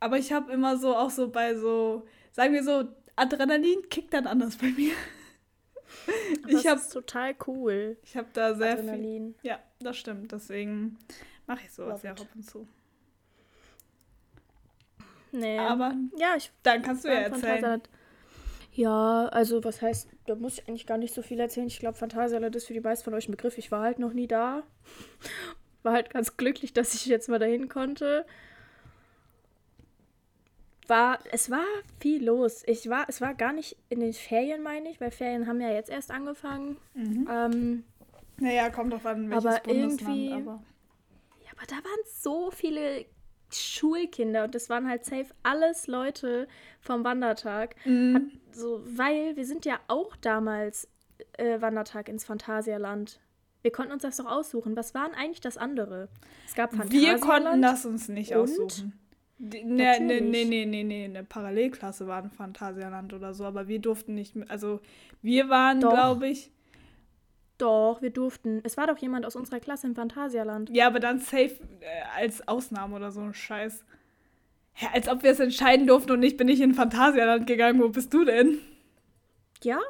Aber 0.00 0.18
ich 0.18 0.32
habe 0.32 0.52
immer 0.52 0.76
so, 0.76 0.96
auch 0.96 1.10
so 1.10 1.30
bei 1.30 1.56
so, 1.56 2.06
sagen 2.32 2.54
wir 2.54 2.62
so, 2.62 2.84
Adrenalin 3.18 3.88
kickt 3.88 4.14
dann 4.14 4.26
anders 4.26 4.56
bei 4.56 4.68
mir. 4.68 4.92
Aber 6.42 6.52
ich 6.52 6.66
habe 6.66 6.80
total 6.92 7.34
cool. 7.46 7.96
Ich 8.02 8.16
habe 8.16 8.28
da 8.32 8.54
sehr 8.54 8.72
Adrenalin. 8.72 9.34
viel. 9.40 9.50
Ja, 9.50 9.60
das 9.80 9.96
stimmt. 9.96 10.32
Deswegen 10.32 10.98
mache 11.46 11.60
ich 11.64 11.72
sowas 11.72 12.02
ja 12.02 12.12
ab 12.12 12.26
und 12.34 12.42
zu. 12.42 12.66
Nee. 15.32 15.58
Aber 15.58 15.94
ja, 16.16 16.34
ich. 16.36 16.50
Dann 16.62 16.82
kannst 16.82 17.04
du 17.04 17.08
ja 17.08 17.20
erzählen. 17.20 17.82
Ja, 18.72 19.26
also 19.32 19.64
was 19.64 19.82
heißt, 19.82 20.08
da 20.26 20.36
muss 20.36 20.58
ich 20.58 20.68
eigentlich 20.68 20.86
gar 20.86 20.98
nicht 20.98 21.12
so 21.12 21.20
viel 21.20 21.40
erzählen. 21.40 21.66
Ich 21.66 21.80
glaube, 21.80 21.98
Phantasialand 21.98 22.54
ist 22.54 22.66
für 22.66 22.74
die 22.74 22.80
meisten 22.80 23.04
von 23.04 23.14
euch 23.14 23.28
ein 23.28 23.32
Begriff. 23.32 23.58
Ich 23.58 23.72
war 23.72 23.82
halt 23.82 23.98
noch 23.98 24.12
nie 24.12 24.28
da. 24.28 24.62
War 25.82 25.94
halt 25.94 26.10
ganz 26.10 26.36
glücklich, 26.36 26.72
dass 26.72 26.94
ich 26.94 27.06
jetzt 27.06 27.28
mal 27.28 27.38
dahin 27.38 27.68
konnte. 27.68 28.24
War, 30.88 31.18
es 31.30 31.50
war 31.50 31.66
viel 32.00 32.24
los. 32.24 32.62
Ich 32.66 32.88
war, 32.88 33.06
es 33.08 33.20
war 33.20 33.34
gar 33.34 33.52
nicht 33.52 33.76
in 33.90 34.00
den 34.00 34.14
Ferien, 34.14 34.62
meine 34.62 34.90
ich, 34.90 35.00
weil 35.00 35.10
Ferien 35.10 35.46
haben 35.46 35.60
ja 35.60 35.70
jetzt 35.70 35.90
erst 35.90 36.10
angefangen. 36.10 36.78
Mhm. 36.94 37.28
Ähm, 37.30 37.84
naja, 38.38 38.70
kommt 38.70 38.92
doch 38.92 39.04
an, 39.04 39.30
welches 39.30 39.44
aber 39.44 39.60
Bundesland, 39.60 40.00
irgendwie, 40.02 40.32
aber. 40.32 40.62
Ja, 41.44 41.50
aber 41.56 41.66
da 41.66 41.76
waren 41.76 42.00
so 42.06 42.50
viele 42.50 43.04
Schulkinder 43.52 44.44
und 44.44 44.54
das 44.54 44.68
waren 44.68 44.88
halt 44.88 45.04
safe 45.04 45.26
alles 45.42 45.86
Leute 45.86 46.48
vom 46.80 47.04
Wandertag. 47.04 47.74
Mhm. 47.84 48.14
Hat, 48.14 48.56
so, 48.56 48.82
weil 48.84 49.36
wir 49.36 49.44
sind 49.44 49.64
ja 49.64 49.80
auch 49.88 50.16
damals 50.16 50.88
äh, 51.36 51.60
Wandertag 51.60 52.08
ins 52.08 52.24
Phantasialand. 52.24 53.20
Wir 53.62 53.72
konnten 53.72 53.92
uns 53.92 54.02
das 54.02 54.16
doch 54.16 54.26
aussuchen. 54.26 54.76
Was 54.76 54.94
waren 54.94 55.12
eigentlich 55.14 55.40
das 55.40 55.56
andere? 55.56 56.08
Es 56.46 56.54
gab 56.54 56.70
Phantasialand. 56.70 57.20
Wir 57.20 57.26
konnten 57.26 57.62
das 57.62 57.84
uns 57.84 58.08
nicht 58.08 58.34
aussuchen. 58.34 58.98
Nee, 59.38 59.62
nee, 59.64 60.20
nee, 60.20 60.44
nee, 60.44 60.64
nee, 60.66 60.82
nee, 60.82 61.04
eine 61.04 61.22
Parallelklasse 61.22 62.06
war 62.08 62.22
ein 62.22 62.30
Phantasialand 62.30 63.12
oder 63.12 63.34
so, 63.34 63.44
aber 63.44 63.68
wir 63.68 63.78
durften 63.78 64.14
nicht, 64.14 64.34
also 64.48 64.80
wir 65.22 65.48
waren, 65.48 65.78
glaube 65.78 66.28
ich, 66.28 66.50
doch, 67.58 68.00
wir 68.00 68.10
durften. 68.10 68.60
Es 68.62 68.76
war 68.76 68.86
doch 68.86 68.98
jemand 68.98 69.26
aus 69.26 69.34
unserer 69.34 69.58
Klasse 69.58 69.88
im 69.88 69.96
Phantasialand. 69.96 70.70
Ja, 70.70 70.86
aber 70.86 71.00
dann 71.00 71.18
safe 71.18 71.58
äh, 71.80 72.02
als 72.16 72.46
Ausnahme 72.46 72.94
oder 72.94 73.10
so 73.10 73.20
ein 73.20 73.34
Scheiß. 73.34 73.84
Ja, 74.76 74.90
als 74.94 75.08
ob 75.08 75.24
wir 75.24 75.32
es 75.32 75.40
entscheiden 75.40 75.88
durften 75.88 76.12
und 76.12 76.22
ich 76.22 76.36
bin 76.36 76.46
nicht 76.46 76.60
in 76.60 76.72
Phantasialand 76.72 77.48
gegangen. 77.48 77.82
Wo 77.82 77.88
bist 77.88 78.14
du 78.14 78.24
denn? 78.24 78.60
Ja? 79.64 79.80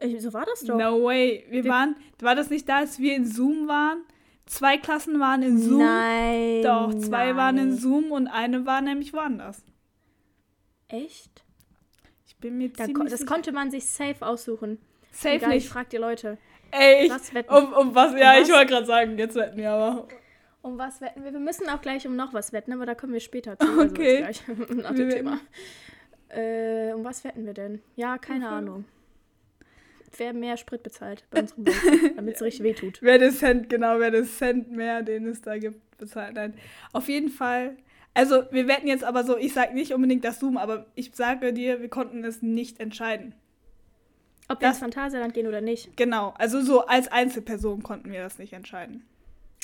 Ich, 0.00 0.20
so 0.20 0.32
war 0.32 0.44
das 0.44 0.64
doch. 0.64 0.76
No 0.76 1.04
way. 1.04 1.44
Wir, 1.48 1.62
wir, 1.62 1.70
waren, 1.70 1.94
war 2.18 2.34
das 2.34 2.50
nicht 2.50 2.68
da, 2.68 2.78
als 2.78 2.98
wir 2.98 3.14
in 3.14 3.24
Zoom 3.24 3.68
waren? 3.68 4.02
Zwei 4.46 4.78
Klassen 4.78 5.18
waren 5.18 5.42
in 5.42 5.58
Zoom. 5.58 5.78
Nein. 5.78 6.62
Doch, 6.62 6.94
zwei 6.94 7.26
nein. 7.26 7.36
waren 7.36 7.58
in 7.58 7.76
Zoom 7.76 8.12
und 8.12 8.28
eine 8.28 8.64
war 8.64 8.80
nämlich 8.80 9.12
woanders. 9.12 9.64
Echt? 10.88 11.44
Ich 12.26 12.36
bin 12.36 12.56
mir 12.58 12.68
da 12.68 12.84
ziemlich 12.84 12.94
ko 12.94 13.02
Das 13.04 13.20
sicher. 13.20 13.26
konnte 13.32 13.52
man 13.52 13.70
sich 13.70 13.86
safe 13.86 14.24
aussuchen. 14.24 14.78
Safe 15.10 15.36
Egal, 15.36 15.48
nicht. 15.50 15.64
Ich 15.64 15.70
frag 15.70 15.90
die 15.90 15.96
Leute. 15.96 16.38
Ey, 16.70 17.10
was 17.10 17.32
wetten? 17.34 17.52
Um, 17.52 17.72
um 17.72 17.94
was? 17.94 18.12
Um 18.12 18.18
ja, 18.18 18.34
was? 18.34 18.48
ich 18.48 18.54
wollte 18.54 18.66
gerade 18.66 18.86
sagen, 18.86 19.18
jetzt 19.18 19.34
wetten 19.34 19.56
wir 19.56 19.70
aber. 19.70 20.08
Um 20.62 20.78
was 20.78 21.00
wetten 21.00 21.24
wir? 21.24 21.32
Wir 21.32 21.40
müssen 21.40 21.68
auch 21.68 21.80
gleich 21.80 22.06
um 22.06 22.14
noch 22.16 22.32
was 22.34 22.52
wetten, 22.52 22.72
aber 22.72 22.86
da 22.86 22.94
kommen 22.94 23.12
wir 23.12 23.20
später 23.20 23.58
zu. 23.58 23.66
Also 23.66 23.82
okay. 23.82 24.22
Also 24.22 24.42
gleich 24.54 24.68
nach 24.76 24.94
dem 24.94 25.10
Thema. 25.10 25.40
Äh, 26.28 26.92
um 26.92 27.04
was 27.04 27.24
wetten 27.24 27.46
wir 27.46 27.54
denn? 27.54 27.82
Ja, 27.94 28.18
keine 28.18 28.46
okay. 28.46 28.54
Ahnung. 28.54 28.84
Wer 30.16 30.32
mehr 30.32 30.56
Sprit 30.56 30.82
bezahlt 30.82 31.24
bei 31.30 31.40
unserem 31.40 31.64
damit 32.16 32.36
es 32.36 32.42
richtig 32.42 32.62
wehtut. 32.62 32.98
Wer 33.02 33.18
den 33.18 33.32
Cent, 33.32 33.68
genau, 33.68 33.98
wer 33.98 34.10
den 34.10 34.24
Cent 34.24 34.70
mehr, 34.70 35.02
den 35.02 35.26
es 35.26 35.42
da 35.42 35.58
gibt, 35.58 35.98
bezahlt. 35.98 36.34
Nein. 36.34 36.54
Auf 36.92 37.08
jeden 37.08 37.28
Fall. 37.28 37.76
Also, 38.14 38.44
wir 38.50 38.66
wetten 38.66 38.88
jetzt 38.88 39.04
aber 39.04 39.24
so, 39.24 39.36
ich 39.36 39.52
sage 39.52 39.74
nicht 39.74 39.92
unbedingt 39.92 40.24
das 40.24 40.40
Zoom, 40.40 40.56
aber 40.56 40.86
ich 40.94 41.14
sage 41.14 41.52
dir, 41.52 41.82
wir 41.82 41.90
konnten 41.90 42.24
es 42.24 42.40
nicht 42.40 42.80
entscheiden. 42.80 43.34
Ob 44.48 44.60
wir 44.60 44.68
ins 44.68 44.78
Phantasialand 44.78 45.34
gehen 45.34 45.46
oder 45.46 45.60
nicht. 45.60 45.96
Genau, 45.96 46.32
also 46.38 46.62
so 46.62 46.86
als 46.86 47.08
Einzelperson 47.08 47.82
konnten 47.82 48.10
wir 48.12 48.22
das 48.22 48.38
nicht 48.38 48.52
entscheiden. 48.52 49.04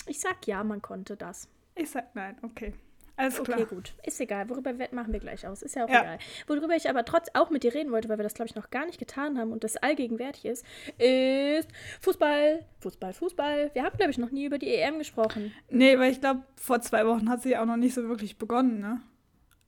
Ich 0.06 0.20
sag 0.20 0.46
ja, 0.46 0.64
man 0.64 0.82
konnte 0.82 1.16
das. 1.16 1.48
Ich 1.76 1.90
sag 1.90 2.14
nein, 2.14 2.36
okay. 2.42 2.74
Alles 3.16 3.42
klar. 3.42 3.58
Okay, 3.58 3.66
gut. 3.74 3.92
Ist 4.04 4.20
egal. 4.20 4.48
Worüber 4.48 4.72
machen 4.90 5.12
wir 5.12 5.20
gleich 5.20 5.46
aus. 5.46 5.62
Ist 5.62 5.76
ja 5.76 5.84
auch 5.84 5.88
ja. 5.88 6.00
egal. 6.00 6.18
Worüber 6.46 6.74
ich 6.74 6.88
aber 6.88 7.04
trotz 7.04 7.28
auch 7.34 7.50
mit 7.50 7.62
dir 7.62 7.74
reden 7.74 7.92
wollte, 7.92 8.08
weil 8.08 8.18
wir 8.18 8.22
das, 8.22 8.34
glaube 8.34 8.48
ich, 8.48 8.54
noch 8.54 8.70
gar 8.70 8.86
nicht 8.86 8.98
getan 8.98 9.38
haben 9.38 9.52
und 9.52 9.64
das 9.64 9.76
allgegenwärtig 9.76 10.46
ist, 10.46 10.64
ist 10.98 11.68
Fußball. 12.00 12.64
Fußball, 12.80 13.12
Fußball. 13.12 13.70
Wir 13.74 13.82
haben, 13.82 13.96
glaube 13.96 14.10
ich, 14.10 14.18
noch 14.18 14.30
nie 14.30 14.46
über 14.46 14.58
die 14.58 14.74
EM 14.74 14.98
gesprochen. 14.98 15.52
Nee, 15.68 15.98
weil 15.98 16.12
ich 16.12 16.20
glaube, 16.20 16.42
vor 16.56 16.80
zwei 16.80 17.06
Wochen 17.06 17.28
hat 17.28 17.42
sie 17.42 17.56
auch 17.56 17.66
noch 17.66 17.76
nicht 17.76 17.94
so 17.94 18.08
wirklich 18.08 18.38
begonnen, 18.38 18.80
ne? 18.80 19.00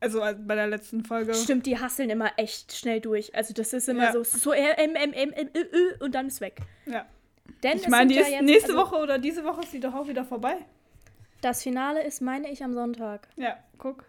Also 0.01 0.21
bei 0.21 0.55
der 0.55 0.67
letzten 0.67 1.03
Folge. 1.03 1.33
Stimmt, 1.33 1.65
die 1.65 1.79
hasseln 1.79 2.11
immer 2.11 2.33
echt 2.37 2.75
schnell 2.75 3.01
durch. 3.01 3.35
Also 3.35 3.55
das 3.55 3.73
ist 3.73 3.89
immer 3.89 4.05
ja. 4.05 4.13
so, 4.13 4.23
so 4.23 4.53
M, 4.53 4.95
M, 4.97 5.13
M, 5.15 5.33
M, 5.33 5.49
Ö, 5.55 6.05
und 6.05 6.15
dann 6.15 6.27
ist 6.27 6.43
weg. 6.43 6.61
Ja. 6.85 7.07
Denn 7.63 7.79
ich 7.79 7.89
meine, 7.89 8.13
die 8.13 8.19
ist 8.19 8.31
ja 8.31 8.43
nächste 8.43 8.73
also, 8.77 8.83
Woche 8.83 8.97
oder 8.97 9.19
diese 9.19 9.45
Woche 9.45 9.63
ist 9.63 9.73
die 9.73 9.81
doch 9.81 9.95
auch 9.95 10.07
wieder 10.07 10.25
vorbei. 10.25 10.57
Das 11.45 11.63
Finale 11.63 12.03
ist, 12.03 12.23
meine 12.23 12.51
ich, 12.51 12.65
am 12.65 12.73
Sonntag. 12.73 13.29
Ja, 13.37 13.59
guck. 13.77 14.07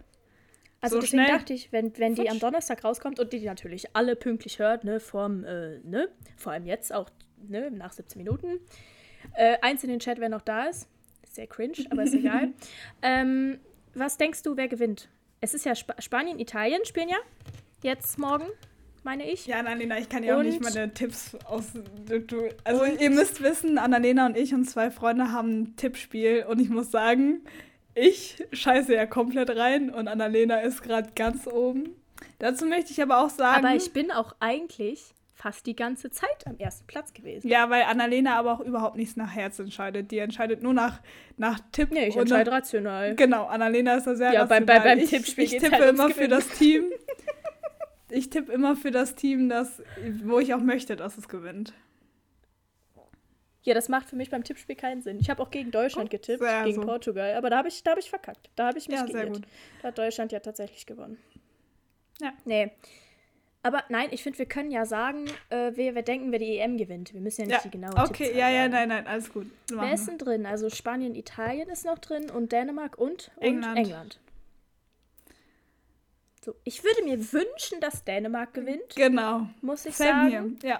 Also 0.79 0.95
so 0.95 1.01
deswegen 1.01 1.25
schnell. 1.25 1.37
dachte 1.37 1.53
ich, 1.53 1.69
wenn, 1.73 1.91
wenn 1.97 2.15
die 2.15 2.29
am 2.29 2.39
Donnerstag 2.39 2.85
rauskommt 2.85 3.19
und 3.19 3.33
die, 3.33 3.41
natürlich 3.41 3.93
alle 3.93 4.15
pünktlich 4.15 4.59
hört, 4.59 4.85
ne, 4.85 5.01
vorm, 5.01 5.43
äh, 5.43 5.79
ne, 5.79 6.07
vor 6.37 6.53
allem 6.53 6.65
jetzt 6.65 6.93
auch, 6.93 7.09
ne, 7.45 7.71
nach 7.71 7.91
17 7.91 8.17
Minuten. 8.23 8.61
Äh, 9.33 9.57
eins 9.61 9.83
in 9.83 9.89
den 9.89 9.99
Chat, 9.99 10.21
wer 10.21 10.29
noch 10.29 10.43
da 10.43 10.67
ist. 10.67 10.87
Sehr 11.29 11.45
cringe, 11.45 11.73
aber 11.89 12.03
ist 12.03 12.13
egal. 12.13 12.53
ähm, 13.01 13.59
was 13.93 14.15
denkst 14.15 14.41
du, 14.43 14.55
wer 14.55 14.69
gewinnt? 14.69 15.09
Es 15.41 15.53
ist 15.53 15.65
ja 15.65 15.73
Sp 15.75 15.91
Spanien, 15.99 16.39
Italien 16.39 16.85
spielen 16.85 17.09
ja 17.09 17.17
jetzt 17.83 18.17
morgen, 18.17 18.45
meine 19.05 19.29
ich. 19.29 19.45
Ja, 19.45 19.59
Annalena, 19.59 19.97
ich 19.97 20.09
kann 20.09 20.23
ja 20.23 20.37
auch 20.37 20.43
nicht 20.43 20.61
meine 20.61 20.93
Tipps 20.93 21.35
aus. 21.45 21.71
Also, 22.63 22.83
ihr 22.85 23.09
müsst 23.09 23.41
wissen, 23.41 23.77
Annalena 23.77 24.25
und 24.25 24.35
ich 24.35 24.53
und 24.53 24.65
zwei 24.65 24.91
Freunde 24.91 25.31
haben 25.31 25.61
ein 25.61 25.75
Tippspiel 25.77 26.45
und 26.49 26.59
ich 26.59 26.69
muss 26.69 26.91
sagen, 26.91 27.41
ich 27.93 28.43
scheiße 28.51 28.93
ja 28.93 29.05
komplett 29.05 29.55
rein 29.55 29.89
und 29.89 30.07
Annalena 30.07 30.59
ist 30.59 30.83
gerade 30.83 31.11
ganz 31.15 31.47
oben. 31.47 31.95
Dazu 32.39 32.65
möchte 32.65 32.91
ich 32.91 33.01
aber 33.01 33.23
auch 33.23 33.29
sagen. 33.29 33.65
Aber 33.65 33.75
ich 33.75 33.93
bin 33.93 34.11
auch 34.11 34.35
eigentlich 34.39 35.13
fast 35.33 35.65
die 35.65 35.75
ganze 35.75 36.09
Zeit 36.09 36.45
am 36.45 36.57
ersten 36.57 36.87
Platz 36.87 37.13
gewesen. 37.13 37.47
Ja, 37.47 37.69
weil 37.69 37.83
Annalena 37.83 38.37
aber 38.37 38.53
auch 38.53 38.59
überhaupt 38.61 38.95
nichts 38.95 39.15
nach 39.15 39.35
Herz 39.35 39.59
entscheidet. 39.59 40.09
Die 40.11 40.17
entscheidet 40.17 40.63
nur 40.63 40.73
nach, 40.73 41.01
nach 41.37 41.59
Tipp. 41.71 41.91
Nee, 41.91 42.07
ich 42.07 42.17
entscheide 42.17 42.51
rational. 42.51 43.15
Genau, 43.15 43.45
Annalena 43.45 43.95
ist 43.95 44.07
da 44.07 44.15
sehr 44.15 44.33
ja, 44.33 44.41
rational. 44.41 44.65
Beim, 44.65 44.83
beim, 44.83 44.97
beim 44.97 45.07
Tippspiel 45.07 45.43
ich, 45.43 45.53
ich 45.53 45.61
tippe 45.61 45.77
halt 45.77 45.89
immer 45.89 46.09
für 46.09 46.27
das 46.27 46.47
Team. 46.49 46.85
ich 48.15 48.29
tippe 48.29 48.51
immer 48.51 48.75
für 48.75 48.91
das 48.91 49.15
Team, 49.15 49.49
das, 49.49 49.81
wo 50.23 50.39
ich 50.39 50.53
auch 50.53 50.61
möchte, 50.61 50.95
dass 50.95 51.17
es 51.17 51.27
gewinnt. 51.27 51.73
Ja, 53.63 53.73
das 53.73 53.89
macht 53.89 54.07
für 54.07 54.15
mich 54.15 54.29
beim 54.29 54.43
Tippspiel 54.43 54.75
keinen 54.75 55.01
Sinn. 55.01 55.17
Ich 55.19 55.29
habe 55.29 55.41
auch 55.41 55.49
gegen 55.49 55.71
Deutschland 55.71 56.07
oh, 56.07 56.11
getippt, 56.11 56.43
gegen 56.63 56.75
so. 56.75 56.81
Portugal, 56.81 57.33
aber 57.33 57.49
da 57.49 57.57
habe 57.57 57.67
ich, 57.67 57.81
hab 57.85 57.97
ich 57.97 58.09
verkackt. 58.09 58.49
Da 58.55 58.67
habe 58.67 58.77
ich 58.77 58.87
mich 58.87 58.99
ja, 58.99 59.05
geirrt. 59.05 59.41
Da 59.81 59.87
hat 59.87 59.97
Deutschland 59.97 60.31
ja 60.31 60.39
tatsächlich 60.39 60.85
gewonnen. 60.85 61.17
Ja. 62.21 62.31
Nee. 62.45 62.71
Aber 63.63 63.83
nein, 63.89 64.09
ich 64.11 64.21
finde, 64.21 64.37
wir 64.37 64.45
können 64.45 64.69
ja 64.69 64.85
sagen, 64.85 65.25
äh, 65.49 65.71
wer, 65.73 65.95
wer 65.95 66.03
denken, 66.03 66.31
wer 66.31 66.37
die 66.37 66.59
EM 66.59 66.77
gewinnt. 66.77 67.15
Wir 67.15 67.21
müssen 67.21 67.41
ja 67.41 67.47
nicht 67.47 67.55
ja. 67.55 67.63
die 67.63 67.71
genaue 67.71 67.97
Okay, 67.97 68.25
Tipps 68.25 68.37
ja, 68.37 68.49
ja, 68.49 68.67
nein, 68.67 68.89
nein, 68.89 69.07
alles 69.07 69.33
gut. 69.33 69.47
Wer 69.71 69.93
ist 69.93 70.07
denn 70.07 70.19
drin? 70.19 70.45
Also 70.45 70.69
Spanien, 70.69 71.15
Italien 71.15 71.67
ist 71.69 71.83
noch 71.83 71.97
drin 71.97 72.29
und 72.29 72.51
Dänemark 72.51 72.99
und, 72.99 73.31
und 73.37 73.43
England. 73.43 73.77
England. 73.79 74.19
So, 76.45 76.53
ich 76.63 76.83
würde 76.83 77.03
mir 77.03 77.17
wünschen, 77.33 77.79
dass 77.81 78.03
Dänemark 78.03 78.53
gewinnt. 78.53 78.95
Genau. 78.95 79.47
Muss 79.61 79.83
ich 79.87 79.95
Same 79.95 80.29
sagen. 80.29 80.57
Hier. 80.61 80.69
Ja. 80.69 80.79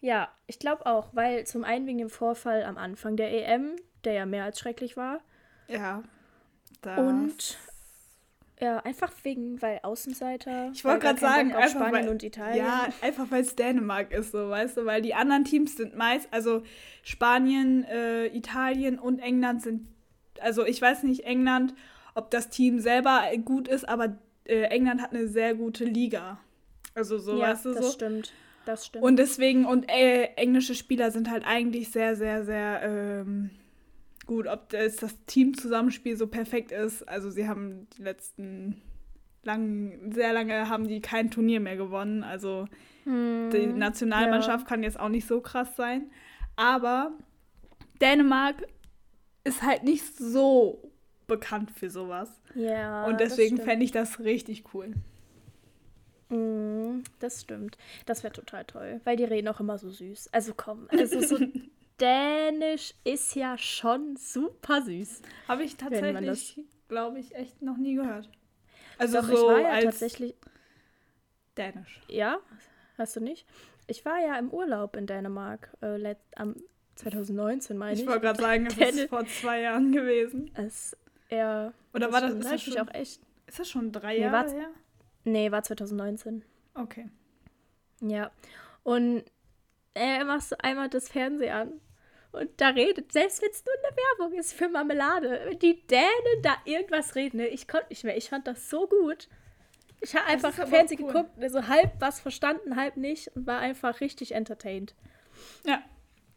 Ja, 0.00 0.28
ich 0.46 0.60
glaube 0.60 0.86
auch, 0.86 1.08
weil 1.12 1.44
zum 1.44 1.64
einen 1.64 1.88
wegen 1.88 1.98
dem 1.98 2.08
Vorfall 2.08 2.62
am 2.62 2.78
Anfang 2.78 3.16
der 3.16 3.32
EM, 3.32 3.74
der 4.04 4.12
ja 4.12 4.26
mehr 4.26 4.44
als 4.44 4.60
schrecklich 4.60 4.96
war. 4.96 5.22
Ja. 5.66 6.04
Und 6.96 7.58
ja, 8.60 8.78
einfach 8.78 9.12
wegen, 9.24 9.60
weil 9.60 9.80
Außenseiter. 9.82 10.70
Ich 10.72 10.84
wollte 10.84 11.00
gerade 11.00 11.18
sagen, 11.18 11.52
einfach 11.52 11.70
Spanien 11.70 11.92
weil, 11.92 12.08
und 12.08 12.22
Italien. 12.22 12.64
Ja, 12.64 12.88
einfach 13.02 13.28
weil 13.30 13.42
es 13.42 13.56
Dänemark 13.56 14.12
ist, 14.12 14.30
so, 14.30 14.50
weißt 14.50 14.76
du, 14.76 14.86
weil 14.86 15.02
die 15.02 15.14
anderen 15.14 15.44
Teams 15.44 15.76
sind 15.76 15.96
meist, 15.96 16.28
also 16.30 16.62
Spanien, 17.02 17.82
äh, 17.86 18.26
Italien 18.26 19.00
und 19.00 19.18
England 19.18 19.62
sind, 19.62 19.88
also 20.38 20.64
ich 20.64 20.80
weiß 20.80 21.02
nicht, 21.02 21.24
England, 21.24 21.74
ob 22.14 22.30
das 22.30 22.50
Team 22.50 22.78
selber 22.78 23.24
gut 23.44 23.66
ist, 23.66 23.88
aber 23.88 24.16
äh, 24.50 24.64
England 24.64 25.00
hat 25.00 25.12
eine 25.12 25.28
sehr 25.28 25.54
gute 25.54 25.84
Liga. 25.84 26.38
Also 26.94 27.18
so, 27.18 27.38
ja, 27.38 27.50
weißt 27.50 27.66
du, 27.66 27.74
das 27.74 27.92
stimmt. 27.94 28.32
Das 28.66 28.86
stimmt. 28.86 29.04
Und 29.04 29.16
deswegen, 29.16 29.64
und 29.64 29.90
äh, 29.90 30.24
englische 30.36 30.74
Spieler 30.74 31.10
sind 31.10 31.30
halt 31.30 31.44
eigentlich 31.46 31.90
sehr, 31.90 32.16
sehr, 32.16 32.44
sehr, 32.44 32.82
ähm, 32.82 33.50
gut, 34.26 34.46
ob 34.46 34.68
das, 34.68 34.96
das 34.96 35.16
Teamzusammenspiel 35.26 36.16
so 36.16 36.26
perfekt 36.26 36.72
ist. 36.72 37.08
Also 37.08 37.30
sie 37.30 37.48
haben 37.48 37.88
die 37.96 38.02
letzten 38.02 38.82
lang, 39.42 40.12
sehr 40.12 40.32
lange 40.32 40.68
haben 40.68 40.86
die 40.86 41.00
kein 41.00 41.30
Turnier 41.30 41.60
mehr 41.60 41.76
gewonnen. 41.76 42.22
Also 42.22 42.66
Hm, 43.04 43.50
Die 43.52 43.66
Nationalmannschaft 43.66 44.64
ja. 44.64 44.68
kann 44.68 44.82
jetzt 44.82 44.98
auch 44.98 45.08
nicht 45.08 45.26
so 45.26 45.40
krass 45.40 45.76
sein. 45.76 46.10
Aber 46.56 47.12
Dänemark 48.00 48.66
ist 49.44 49.62
halt 49.62 49.84
nicht 49.84 50.16
so 50.16 50.92
bekannt 51.26 51.70
für 51.70 51.90
sowas. 51.90 52.39
Ja. 52.54 53.06
Und 53.06 53.20
deswegen 53.20 53.58
fände 53.58 53.84
ich 53.84 53.92
das 53.92 54.20
richtig 54.20 54.74
cool. 54.74 54.94
Mm, 56.28 57.02
das 57.18 57.42
stimmt. 57.42 57.76
Das 58.06 58.22
wäre 58.22 58.32
total 58.32 58.64
toll, 58.64 59.00
weil 59.04 59.16
die 59.16 59.24
reden 59.24 59.48
auch 59.48 59.60
immer 59.60 59.78
so 59.78 59.90
süß. 59.90 60.30
Also 60.32 60.52
komm, 60.56 60.88
also 60.90 61.20
so 61.20 61.38
Dänisch 62.00 62.94
ist 63.04 63.34
ja 63.34 63.58
schon 63.58 64.16
super 64.16 64.82
süß. 64.82 65.20
Habe 65.48 65.64
ich 65.64 65.76
tatsächlich, 65.76 66.58
glaube 66.88 67.18
ich, 67.18 67.34
echt 67.34 67.60
noch 67.60 67.76
nie 67.76 67.94
gehört. 67.94 68.30
Also 68.96 69.20
Doch, 69.20 69.28
so 69.28 69.32
ich 69.32 69.40
war 69.40 69.60
ja 69.60 69.68
als 69.70 69.84
tatsächlich 69.84 70.34
Dänisch. 71.58 72.00
Ja, 72.08 72.38
hast 72.96 73.16
du 73.16 73.20
nicht? 73.20 73.46
Ich 73.86 74.04
war 74.04 74.18
ja 74.18 74.38
im 74.38 74.50
Urlaub 74.50 74.96
in 74.96 75.06
Dänemark 75.06 75.76
äh, 75.82 76.14
am 76.36 76.56
2019 76.94 77.76
meine 77.76 77.94
ich. 77.94 78.00
Ich 78.00 78.06
wollte 78.06 78.20
gerade 78.20 78.40
sagen, 78.40 78.66
es 78.66 78.76
ist 78.76 79.08
vor 79.08 79.26
zwei 79.26 79.62
Jahren 79.62 79.92
gewesen. 79.92 80.50
Es 80.54 80.96
eher. 81.28 81.72
Oder 81.92 82.12
war 82.12 82.20
das, 82.20 82.34
ist 82.34 82.50
das 82.50 82.62
schon, 82.62 82.78
auch 82.78 82.94
echt? 82.94 83.20
Ist 83.46 83.58
das 83.58 83.68
schon 83.68 83.92
drei 83.92 84.14
nee, 84.14 84.20
Jahre 84.22 84.50
her? 84.50 84.70
Nee, 85.24 85.50
war 85.50 85.62
2019. 85.62 86.44
Okay. 86.74 87.08
Ja. 88.00 88.30
Und 88.82 89.24
äh, 89.94 90.24
machst 90.24 90.52
du 90.52 90.64
einmal 90.64 90.88
das 90.88 91.08
Fernsehen 91.08 91.52
an 91.52 91.80
und 92.32 92.48
da 92.58 92.68
redet, 92.68 93.12
selbst 93.12 93.42
wenn 93.42 93.50
es 93.50 93.64
nur 93.64 93.74
eine 93.74 93.96
Werbung 93.96 94.38
ist 94.38 94.52
für 94.52 94.68
Marmelade, 94.68 95.56
die 95.60 95.84
Dänen 95.86 96.42
da 96.42 96.56
irgendwas 96.64 97.16
reden, 97.16 97.38
ne? 97.38 97.48
ich 97.48 97.66
konnte 97.66 97.88
nicht 97.88 98.04
mehr. 98.04 98.16
Ich 98.16 98.28
fand 98.28 98.46
das 98.46 98.70
so 98.70 98.86
gut. 98.86 99.28
Ich 100.00 100.14
habe 100.14 100.26
einfach 100.26 100.52
Fernsehen 100.52 101.00
cool. 101.02 101.08
geguckt, 101.08 101.30
also 101.40 101.66
halb 101.66 101.92
was 101.98 102.20
verstanden, 102.20 102.76
halb 102.76 102.96
nicht 102.96 103.28
und 103.34 103.46
war 103.46 103.58
einfach 103.58 104.00
richtig 104.00 104.32
entertained. 104.32 104.94
Ja. 105.64 105.82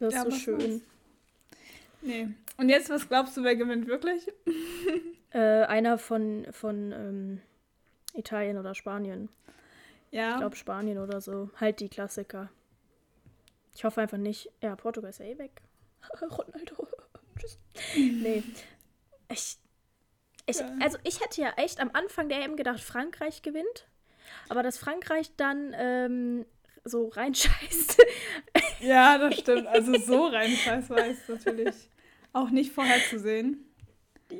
Das 0.00 0.08
ist 0.08 0.14
ja, 0.14 0.24
so 0.24 0.30
schön. 0.32 0.58
Was? 0.58 1.60
Nee. 2.02 2.28
Und 2.56 2.68
jetzt, 2.68 2.90
was 2.90 3.08
glaubst 3.08 3.36
du, 3.36 3.44
wer 3.44 3.56
gewinnt 3.56 3.86
wirklich? 3.86 4.26
äh, 5.34 5.64
einer 5.64 5.98
von, 5.98 6.46
von 6.50 6.92
ähm, 6.92 7.40
Italien 8.14 8.56
oder 8.56 8.74
Spanien. 8.74 9.28
Ja. 10.10 10.30
Ich 10.30 10.36
glaube 10.38 10.56
Spanien 10.56 10.98
oder 10.98 11.20
so. 11.20 11.50
Halt 11.60 11.80
die 11.80 11.88
Klassiker. 11.88 12.48
Ich 13.74 13.84
hoffe 13.84 14.00
einfach 14.00 14.16
nicht. 14.16 14.50
Ja, 14.62 14.76
Portugal 14.76 15.10
ist 15.10 15.18
ja 15.18 15.26
eh 15.26 15.38
weg. 15.38 15.60
Ronaldo. 16.22 16.88
Tschüss. 17.38 17.58
Nee. 17.96 18.44
Ich, 19.28 19.58
ich, 20.46 20.56
ja. 20.56 20.70
Also 20.80 20.98
ich 21.02 21.20
hätte 21.20 21.40
ja 21.40 21.50
echt 21.56 21.80
am 21.80 21.90
Anfang 21.92 22.28
der 22.28 22.42
EM 22.44 22.56
gedacht, 22.56 22.80
Frankreich 22.80 23.42
gewinnt. 23.42 23.88
Aber 24.48 24.62
dass 24.62 24.78
Frankreich 24.78 25.32
dann 25.36 25.74
ähm, 25.76 26.46
so 26.84 27.08
reinscheißt. 27.08 28.02
Ja, 28.80 29.16
das 29.16 29.38
stimmt. 29.38 29.66
Also 29.66 29.94
so 29.98 30.26
reinscheißt 30.26 30.90
war 30.90 31.06
es 31.06 31.26
natürlich 31.26 31.74
auch 32.34 32.50
nicht 32.50 32.70
vorherzusehen. 32.70 33.64
Ja, 34.30 34.38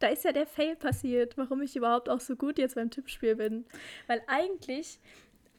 da 0.00 0.08
ist 0.08 0.24
ja 0.24 0.32
der 0.32 0.46
Fail 0.46 0.76
passiert, 0.76 1.36
warum 1.38 1.62
ich 1.62 1.76
überhaupt 1.76 2.08
auch 2.08 2.20
so 2.20 2.34
gut 2.34 2.58
jetzt 2.58 2.74
beim 2.74 2.90
Tippspiel 2.90 3.36
bin. 3.36 3.64
Weil 4.06 4.22
eigentlich, 4.26 4.98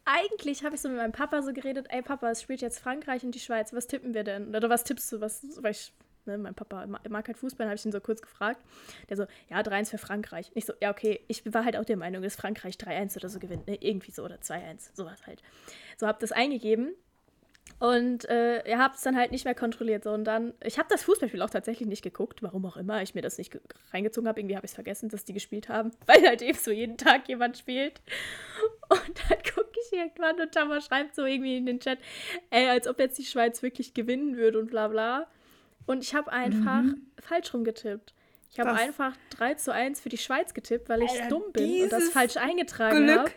eigentlich 0.03 0.63
habe 0.63 0.75
ich 0.75 0.81
so 0.81 0.89
mit 0.89 0.97
meinem 0.97 1.13
Papa 1.13 1.41
so 1.41 1.53
geredet, 1.53 1.87
ey 1.89 2.01
Papa, 2.01 2.29
es 2.31 2.41
spielt 2.41 2.61
jetzt 2.61 2.79
Frankreich 2.79 3.23
und 3.23 3.33
die 3.33 3.39
Schweiz, 3.39 3.71
was 3.71 3.87
tippen 3.87 4.13
wir 4.13 4.23
denn? 4.23 4.53
Oder 4.53 4.69
was 4.69 4.83
tippst 4.83 5.11
du? 5.11 5.21
Was, 5.21 5.45
weil 5.61 5.71
ich, 5.71 5.93
ne, 6.25 6.37
mein 6.37 6.55
Papa 6.55 6.85
mag 6.87 7.27
halt 7.27 7.37
Fußball, 7.37 7.67
habe 7.67 7.75
ich 7.75 7.85
ihn 7.85 7.91
so 7.91 8.01
kurz 8.01 8.21
gefragt. 8.21 8.61
Der 9.09 9.17
so, 9.17 9.25
ja, 9.49 9.59
3-1 9.61 9.91
für 9.91 9.97
Frankreich. 9.99 10.51
Ich 10.55 10.65
so, 10.65 10.73
ja, 10.81 10.89
okay, 10.89 11.21
ich 11.27 11.43
war 11.53 11.63
halt 11.63 11.77
auch 11.77 11.85
der 11.85 11.97
Meinung, 11.97 12.23
dass 12.23 12.35
Frankreich 12.35 12.75
3-1 12.75 13.17
oder 13.17 13.29
so 13.29 13.39
gewinnt, 13.39 13.67
ne? 13.67 13.77
Irgendwie 13.79 14.11
so 14.11 14.23
oder 14.23 14.37
2-1, 14.37 14.95
sowas 14.95 15.25
halt. 15.27 15.41
So, 15.97 16.07
habe 16.07 16.19
das 16.19 16.31
eingegeben 16.31 16.95
und 17.81 18.29
äh, 18.29 18.61
ihr 18.69 18.77
habt 18.77 18.97
es 18.97 19.01
dann 19.01 19.17
halt 19.17 19.31
nicht 19.31 19.43
mehr 19.43 19.55
kontrolliert. 19.55 20.03
So. 20.03 20.11
Und 20.11 20.25
dann, 20.25 20.53
ich 20.63 20.77
habe 20.77 20.87
das 20.87 21.01
Fußballspiel 21.01 21.41
auch 21.41 21.49
tatsächlich 21.49 21.89
nicht 21.89 22.03
geguckt, 22.03 22.43
warum 22.43 22.63
auch 22.67 22.77
immer 22.77 23.01
ich 23.01 23.15
mir 23.15 23.23
das 23.23 23.39
nicht 23.39 23.59
reingezogen 23.91 24.27
habe. 24.27 24.39
Irgendwie 24.39 24.55
habe 24.55 24.67
ich 24.67 24.69
es 24.69 24.75
vergessen, 24.75 25.09
dass 25.09 25.25
die 25.25 25.33
gespielt 25.33 25.67
haben, 25.67 25.89
weil 26.05 26.21
halt 26.27 26.43
eben 26.43 26.59
so 26.59 26.69
jeden 26.69 26.97
Tag 26.97 27.27
jemand 27.27 27.57
spielt. 27.57 27.99
Und 28.89 29.19
dann 29.27 29.39
gucke 29.55 29.71
ich 29.83 29.97
irgendwann 29.97 30.39
und 30.39 30.51
Tama 30.51 30.79
schreibt 30.79 31.15
so 31.15 31.25
irgendwie 31.25 31.57
in 31.57 31.65
den 31.65 31.79
Chat, 31.79 31.97
ey, 32.51 32.67
als 32.67 32.87
ob 32.87 32.99
jetzt 32.99 33.17
die 33.17 33.25
Schweiz 33.25 33.63
wirklich 33.63 33.95
gewinnen 33.95 34.37
würde 34.37 34.59
und 34.59 34.69
bla 34.69 34.87
bla. 34.87 35.25
Und 35.87 36.03
ich 36.03 36.13
habe 36.13 36.31
einfach 36.31 36.83
mhm. 36.83 37.07
falsch 37.19 37.51
rumgetippt. 37.51 38.13
Ich 38.53 38.59
habe 38.59 38.73
einfach 38.73 39.15
3 39.37 39.53
zu 39.53 39.73
1 39.73 40.01
für 40.01 40.09
die 40.09 40.17
Schweiz 40.17 40.53
getippt, 40.53 40.89
weil 40.89 41.03
ich 41.03 41.11
Alter, 41.11 41.29
dumm 41.29 41.43
bin 41.53 41.83
und 41.83 41.91
das 41.91 42.09
falsch 42.09 42.35
eingetragen 42.35 43.09
habe. 43.09 43.31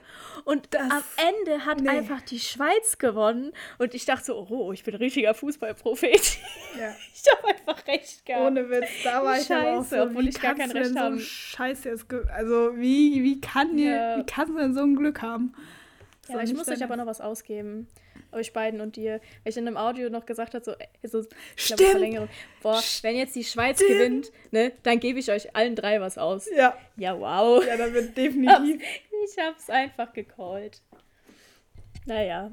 Und 0.44 0.74
am 0.76 1.04
Ende 1.16 1.64
hat 1.64 1.80
nee. 1.80 1.88
einfach 1.88 2.20
die 2.22 2.40
Schweiz 2.40 2.98
gewonnen. 2.98 3.52
Und 3.78 3.94
ich 3.94 4.06
dachte 4.06 4.24
so, 4.24 4.46
oh, 4.50 4.72
ich 4.72 4.82
bin 4.82 4.94
ein 4.94 4.98
richtiger 4.98 5.32
Fußballprophet. 5.32 6.38
Ja. 6.78 6.94
Ich 7.14 7.22
habe 7.32 7.48
einfach 7.48 7.86
recht 7.86 8.26
gehabt. 8.26 8.44
Ohne 8.44 8.68
Witz, 8.68 8.88
da 9.04 9.24
war 9.24 9.38
ich 9.38 9.46
Scheiße, 9.46 9.78
auch 9.78 9.84
so, 9.84 10.02
obwohl 10.02 10.28
ich 10.28 10.40
gar 10.40 10.54
kein 10.54 10.70
Recht 10.70 10.96
habe. 10.96 11.16
So 11.16 11.22
Scheiße, 11.22 11.96
also 12.34 12.76
wie, 12.76 13.22
wie, 13.22 13.40
kann 13.40 13.78
ja. 13.78 14.18
wie 14.18 14.26
kannst 14.26 14.52
du 14.52 14.58
denn 14.58 14.74
so 14.74 14.82
ein 14.82 14.96
Glück 14.96 15.22
haben? 15.22 15.54
Ja, 16.28 16.42
ich 16.42 16.52
muss 16.52 16.68
euch 16.68 16.82
aber 16.82 16.96
noch 16.96 17.06
was 17.06 17.20
ausgeben 17.20 17.88
euch 18.34 18.52
beiden 18.52 18.80
und 18.80 18.96
dir, 18.96 19.20
weil 19.42 19.50
ich 19.50 19.56
in 19.56 19.66
einem 19.66 19.76
Audio 19.76 20.10
noch 20.10 20.26
gesagt 20.26 20.54
habe, 20.54 20.64
so, 20.64 20.72
so 21.02 21.26
Stimmt. 21.56 21.78
Glaube, 21.78 21.90
Verlängerung, 21.92 22.28
boah, 22.62 22.82
wenn 23.02 23.16
jetzt 23.16 23.34
die 23.34 23.44
Schweiz 23.44 23.78
Stimmt. 23.78 23.90
gewinnt, 23.90 24.32
ne, 24.50 24.72
dann 24.82 25.00
gebe 25.00 25.18
ich 25.18 25.30
euch 25.30 25.54
allen 25.54 25.76
drei 25.76 26.00
was 26.00 26.18
aus. 26.18 26.48
Ja. 26.54 26.76
Ja, 26.96 27.18
wow. 27.18 27.64
Ja, 27.66 27.76
dann 27.76 27.92
wird 27.92 28.16
definitiv. 28.16 28.82
ich 29.24 29.38
hab's 29.38 29.70
einfach 29.70 30.12
gecallt. 30.12 30.82
Naja. 32.06 32.52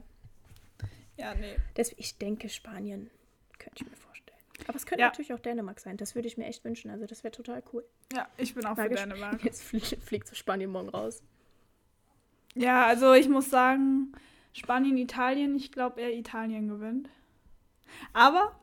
Ja, 1.17 1.36
nee. 1.36 1.56
Deswegen, 1.76 2.02
ich 2.02 2.17
denke, 2.17 2.50
Spanien 2.50 3.10
könnte 3.60 3.84
ich 3.84 3.89
mir 3.89 3.96
vorstellen. 3.96 4.38
Aber 4.67 4.76
es 4.76 4.86
könnte 4.86 5.02
ja. 5.02 5.08
natürlich 5.08 5.34
auch 5.34 5.39
Dänemark 5.39 5.80
sein. 5.80 5.98
Das 5.98 6.15
würde 6.15 6.28
ich 6.28 6.38
mir 6.38 6.46
echt 6.46 6.63
wünschen. 6.63 6.89
Also, 6.89 7.06
das 7.06 7.24
wäre 7.24 7.32
total 7.32 7.62
cool. 7.74 7.86
Ja, 8.13 8.28
ich 8.38 8.54
bin 8.56 8.65
auch 8.65 8.76
Frage, 8.76 8.98
für 8.98 9.08
Dänemark. 9.08 9.44
Jetzt 9.44 9.63
fliegt 9.63 10.28
zu 10.28 10.36
Spanien 10.36 10.72
morgen 10.72 10.89
raus. 10.89 11.22
Ja, 12.56 12.86
also 12.86 13.13
ich 13.13 13.30
muss 13.30 13.50
sagen, 13.50 14.13
Spanien, 14.54 14.98
Italien. 14.98 15.56
Ich 15.56 15.72
glaube 15.72 16.02
eher 16.02 16.14
Italien 16.14 16.68
gewinnt. 16.68 17.10
Aber, 18.14 18.60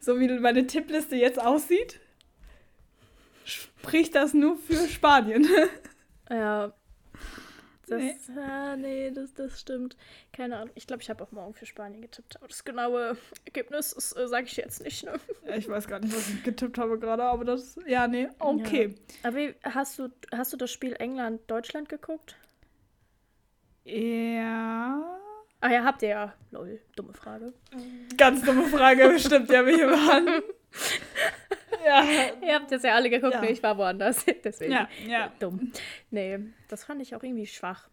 so 0.00 0.18
wie 0.18 0.28
meine 0.38 0.66
Tippliste 0.66 1.16
jetzt 1.16 1.40
aussieht, 1.40 2.00
spricht 3.44 4.14
das 4.14 4.34
nur 4.34 4.56
für 4.56 4.88
Spanien. 4.88 5.46
ja. 6.30 6.72
Das, 7.88 8.00
nee, 8.00 8.16
äh, 8.38 8.76
nee 8.76 9.10
das, 9.10 9.34
das 9.34 9.60
stimmt. 9.60 9.96
Keine 10.32 10.56
Ahnung. 10.56 10.70
Ich 10.76 10.86
glaube, 10.86 11.02
ich 11.02 11.10
habe 11.10 11.22
auch 11.22 11.32
morgen 11.32 11.52
für 11.52 11.66
Spanien 11.66 12.00
getippt. 12.00 12.36
Aber 12.36 12.48
das 12.48 12.64
genaue 12.64 13.18
Ergebnis 13.44 13.92
äh, 14.16 14.28
sage 14.28 14.46
ich 14.46 14.56
jetzt 14.56 14.82
nicht. 14.82 15.04
Ne? 15.04 15.14
Ja, 15.46 15.56
ich 15.56 15.68
weiß 15.68 15.88
gar 15.88 15.98
nicht, 15.98 16.14
was 16.14 16.28
ich 16.28 16.42
getippt 16.44 16.78
habe 16.78 16.98
gerade, 16.98 17.24
aber 17.24 17.44
das. 17.44 17.76
Ja, 17.86 18.06
nee, 18.06 18.28
okay. 18.38 18.94
Ja. 19.22 19.28
Aber 19.28 19.74
hast 19.74 19.98
du, 19.98 20.08
hast 20.32 20.52
du 20.52 20.56
das 20.56 20.70
Spiel 20.70 20.94
England-Deutschland 20.94 21.88
geguckt? 21.88 22.36
Ja. 23.84 25.18
Ah 25.62 25.70
ja, 25.70 25.84
habt 25.84 26.02
ihr 26.02 26.08
ja. 26.08 26.34
Lol, 26.50 26.80
dumme 26.96 27.12
Frage. 27.12 27.52
Ganz 28.16 28.44
dumme 28.44 28.64
Frage, 28.64 29.08
bestimmt, 29.08 29.48
ja, 29.48 29.64
wir 29.64 29.88
waren. 29.88 30.26
ja. 31.86 32.04
Ihr 32.44 32.54
habt 32.56 32.72
das 32.72 32.82
ja 32.82 32.96
alle 32.96 33.08
geguckt, 33.08 33.34
ja. 33.34 33.40
nee, 33.40 33.52
ich 33.52 33.62
war 33.62 33.78
woanders. 33.78 34.26
Deswegen. 34.44 34.72
Ja, 34.72 34.88
ja. 35.06 35.32
Dumm. 35.38 35.70
Nee, 36.10 36.40
das 36.66 36.82
fand 36.82 37.00
ich 37.00 37.14
auch 37.14 37.22
irgendwie 37.22 37.46
schwach. 37.46 37.88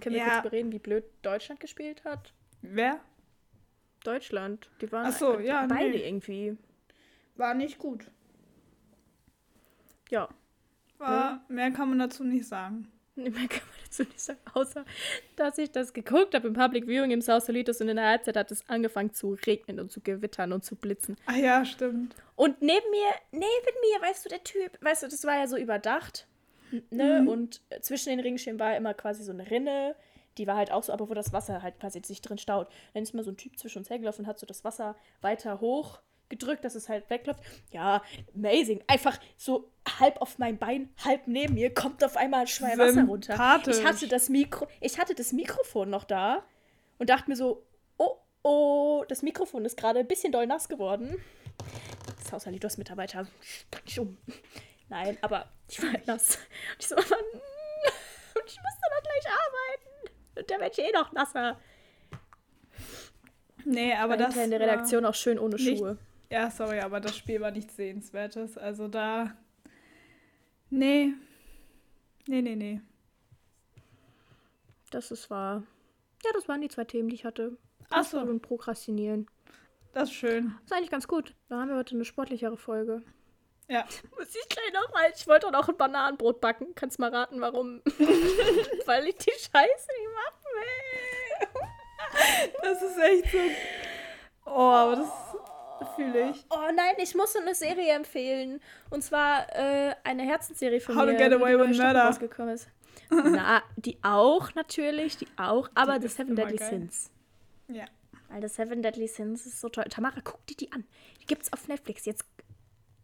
Können 0.00 0.14
wir 0.14 0.22
ja. 0.22 0.30
kurz 0.30 0.44
bereden, 0.44 0.72
wie 0.72 0.78
blöd 0.78 1.04
Deutschland 1.20 1.60
gespielt 1.60 2.02
hat? 2.06 2.32
Wer? 2.62 2.98
Deutschland. 4.02 4.70
Die 4.80 4.90
waren 4.90 5.08
Ach 5.08 5.12
so, 5.12 5.38
ja, 5.38 5.66
beide 5.66 5.90
nee. 5.90 6.08
irgendwie. 6.08 6.56
War 7.36 7.52
nicht 7.52 7.76
gut. 7.76 8.06
Ja. 10.08 10.30
War, 10.96 11.10
ja. 11.10 11.44
Mehr 11.48 11.72
kann 11.72 11.90
man 11.90 11.98
dazu 11.98 12.24
nicht 12.24 12.48
sagen. 12.48 12.90
Mehr 13.16 13.32
kann 13.32 13.68
man 13.68 13.79
dazu 13.98 14.02
nicht 14.02 14.40
außer 14.54 14.84
dass 15.36 15.58
ich 15.58 15.70
das 15.70 15.92
geguckt 15.92 16.34
habe 16.34 16.48
im 16.48 16.54
Public 16.54 16.86
Viewing 16.86 17.10
im 17.10 17.20
Sausalitos 17.20 17.80
und 17.80 17.88
in 17.88 17.96
der 17.96 18.06
Halbzeit 18.06 18.36
hat 18.36 18.50
es 18.50 18.68
angefangen 18.68 19.12
zu 19.12 19.36
regnen 19.46 19.80
und 19.80 19.90
zu 19.90 20.00
gewittern 20.00 20.52
und 20.52 20.64
zu 20.64 20.76
blitzen. 20.76 21.16
Ah 21.26 21.36
ja, 21.36 21.64
stimmt. 21.64 22.14
Und 22.36 22.62
neben 22.62 22.90
mir, 22.90 23.10
neben 23.32 23.42
mir, 23.42 24.08
weißt 24.08 24.24
du, 24.24 24.28
der 24.28 24.42
Typ, 24.44 24.78
weißt 24.80 25.02
du, 25.02 25.08
das 25.08 25.24
war 25.24 25.36
ja 25.36 25.46
so 25.46 25.56
überdacht, 25.56 26.26
ne? 26.90 27.20
Mhm. 27.22 27.28
Und 27.28 27.60
zwischen 27.80 28.10
den 28.10 28.20
Ringschirmen 28.20 28.60
war 28.60 28.76
immer 28.76 28.94
quasi 28.94 29.22
so 29.22 29.32
eine 29.32 29.50
Rinne, 29.50 29.94
die 30.38 30.46
war 30.46 30.56
halt 30.56 30.70
auch 30.70 30.82
so, 30.82 30.92
aber 30.92 31.08
wo 31.08 31.14
das 31.14 31.32
Wasser 31.32 31.62
halt 31.62 31.78
quasi 31.80 32.00
sich 32.04 32.22
drin 32.22 32.38
staut. 32.38 32.68
Dann 32.94 33.02
ist 33.02 33.14
mal 33.14 33.24
so 33.24 33.30
ein 33.30 33.36
Typ 33.36 33.58
zwischen 33.58 33.78
uns 33.78 33.90
hergelaufen 33.90 34.24
und 34.24 34.28
hat 34.28 34.38
so 34.38 34.46
das 34.46 34.64
Wasser 34.64 34.96
weiter 35.20 35.60
hoch 35.60 36.00
gedrückt, 36.30 36.64
dass 36.64 36.74
es 36.74 36.88
halt 36.88 37.10
wegläuft. 37.10 37.40
Ja, 37.72 38.02
amazing. 38.34 38.82
Einfach 38.86 39.18
so 39.36 39.70
halb 39.98 40.22
auf 40.22 40.38
meinem 40.38 40.58
Bein, 40.58 40.88
halb 41.04 41.26
neben 41.26 41.54
mir, 41.54 41.74
kommt 41.74 42.02
auf 42.02 42.16
einmal 42.16 42.42
ein 42.42 42.46
Schwein 42.46 42.78
Wasser 42.78 43.04
runter. 43.04 43.34
Ich 43.68 43.84
hatte, 43.84 44.08
das 44.08 44.28
Mikro, 44.28 44.66
ich 44.80 44.98
hatte 44.98 45.14
das 45.14 45.32
Mikrofon 45.32 45.90
noch 45.90 46.04
da 46.04 46.42
und 46.98 47.10
dachte 47.10 47.28
mir 47.28 47.36
so, 47.36 47.66
oh, 47.98 48.16
oh, 48.42 49.04
das 49.08 49.22
Mikrofon 49.22 49.64
ist 49.64 49.76
gerade 49.76 50.00
ein 50.00 50.08
bisschen 50.08 50.32
doll 50.32 50.46
nass 50.46 50.68
geworden. 50.68 51.22
Das 52.22 52.32
Haushaltsmitarbeiter, 52.32 53.26
pack 53.70 53.84
dich 53.84 54.00
um. 54.00 54.16
Nein, 54.88 55.18
aber 55.20 55.46
ich 55.68 55.82
war 55.82 55.92
halt 55.92 56.06
nass. 56.06 56.36
Und 56.36 56.80
ich 56.80 56.88
so, 56.88 56.94
Mann, 56.96 57.04
ich 58.46 58.58
musste 58.58 58.86
noch 58.90 59.02
gleich 59.02 59.26
arbeiten. 59.26 60.10
Und 60.36 60.50
der 60.50 60.60
wird 60.60 60.78
eh 60.78 60.92
noch 60.92 61.12
nasser. 61.12 61.58
Nee, 63.64 63.94
aber 63.94 64.16
das. 64.16 64.36
in 64.36 64.50
der 64.50 64.60
Redaktion 64.60 65.04
auch 65.04 65.14
schön 65.14 65.38
ohne 65.38 65.58
Schuhe. 65.58 65.98
Ja, 66.30 66.48
sorry, 66.50 66.78
aber 66.78 67.00
das 67.00 67.16
Spiel 67.16 67.40
war 67.40 67.50
nichts 67.50 67.74
Sehenswertes. 67.76 68.56
Also 68.56 68.86
da. 68.86 69.36
Nee. 70.70 71.12
Nee, 72.28 72.42
nee, 72.42 72.54
nee. 72.54 72.80
Das 74.90 75.10
ist 75.10 75.28
wahr. 75.28 75.64
Ja, 76.24 76.30
das 76.32 76.48
waren 76.48 76.60
die 76.60 76.68
zwei 76.68 76.84
Themen, 76.84 77.08
die 77.08 77.16
ich 77.16 77.24
hatte. 77.24 77.56
Achso. 77.90 78.20
und 78.20 78.42
Prokrastinieren. 78.42 79.26
Das 79.92 80.10
ist 80.10 80.14
schön. 80.14 80.54
Das 80.60 80.66
ist 80.66 80.72
eigentlich 80.72 80.90
ganz 80.90 81.08
gut. 81.08 81.34
Da 81.48 81.60
haben 81.60 81.68
wir 81.68 81.76
heute 81.76 81.96
eine 81.96 82.04
sportlichere 82.04 82.56
Folge. 82.56 83.02
Ja. 83.68 83.84
Muss 84.16 84.34
ich 84.34 84.48
gleich 84.48 84.72
noch 84.72 84.92
mal. 84.92 85.10
Ich 85.14 85.26
wollte 85.26 85.48
auch 85.48 85.68
ein 85.68 85.76
Bananenbrot 85.76 86.40
backen. 86.40 86.74
Kannst 86.76 87.00
mal 87.00 87.12
raten, 87.12 87.40
warum? 87.40 87.82
Weil 88.86 89.06
ich 89.06 89.16
die 89.16 89.30
Scheiße 89.32 89.88
nicht 89.98 90.10
machen 90.14 90.44
will. 90.54 91.48
das 92.62 92.82
ist 92.82 92.98
echt 92.98 93.32
so. 93.32 93.38
Oh, 94.46 94.50
aber 94.50 94.96
das 94.96 95.08
fühle 95.96 96.30
ich. 96.30 96.44
Oh 96.50 96.70
nein, 96.74 96.94
ich 96.98 97.14
muss 97.14 97.34
eine 97.36 97.54
Serie 97.54 97.94
empfehlen. 97.94 98.60
Und 98.90 99.02
zwar 99.02 99.48
äh, 99.54 99.94
eine 100.04 100.22
Herzensserie 100.22 100.80
von 100.80 100.96
How 100.96 101.06
mir. 101.06 101.12
How 101.12 101.18
to 101.18 101.24
Get 101.24 101.32
Away 101.32 101.58
with 101.58 101.76
Murder. 101.76 102.04
Rausgekommen 102.04 102.54
ist. 102.54 102.68
Na, 103.10 103.62
die 103.76 103.98
auch 104.02 104.54
natürlich, 104.54 105.16
die 105.16 105.26
auch. 105.36 105.68
Aber 105.74 105.98
die 105.98 106.08
The 106.08 106.14
Seven 106.14 106.36
Deadly 106.36 106.56
geil. 106.56 106.70
Sins. 106.70 107.10
Ja. 107.68 107.84
Weil 108.28 108.42
The 108.42 108.48
Seven 108.48 108.82
Deadly 108.82 109.08
Sins 109.08 109.46
ist 109.46 109.60
so 109.60 109.68
toll. 109.68 109.84
Tamara, 109.90 110.20
guck 110.22 110.46
dir 110.46 110.56
die 110.56 110.72
an. 110.72 110.84
Die 111.20 111.26
gibt's 111.26 111.52
auf 111.52 111.66
Netflix. 111.68 112.04
Jetzt 112.04 112.24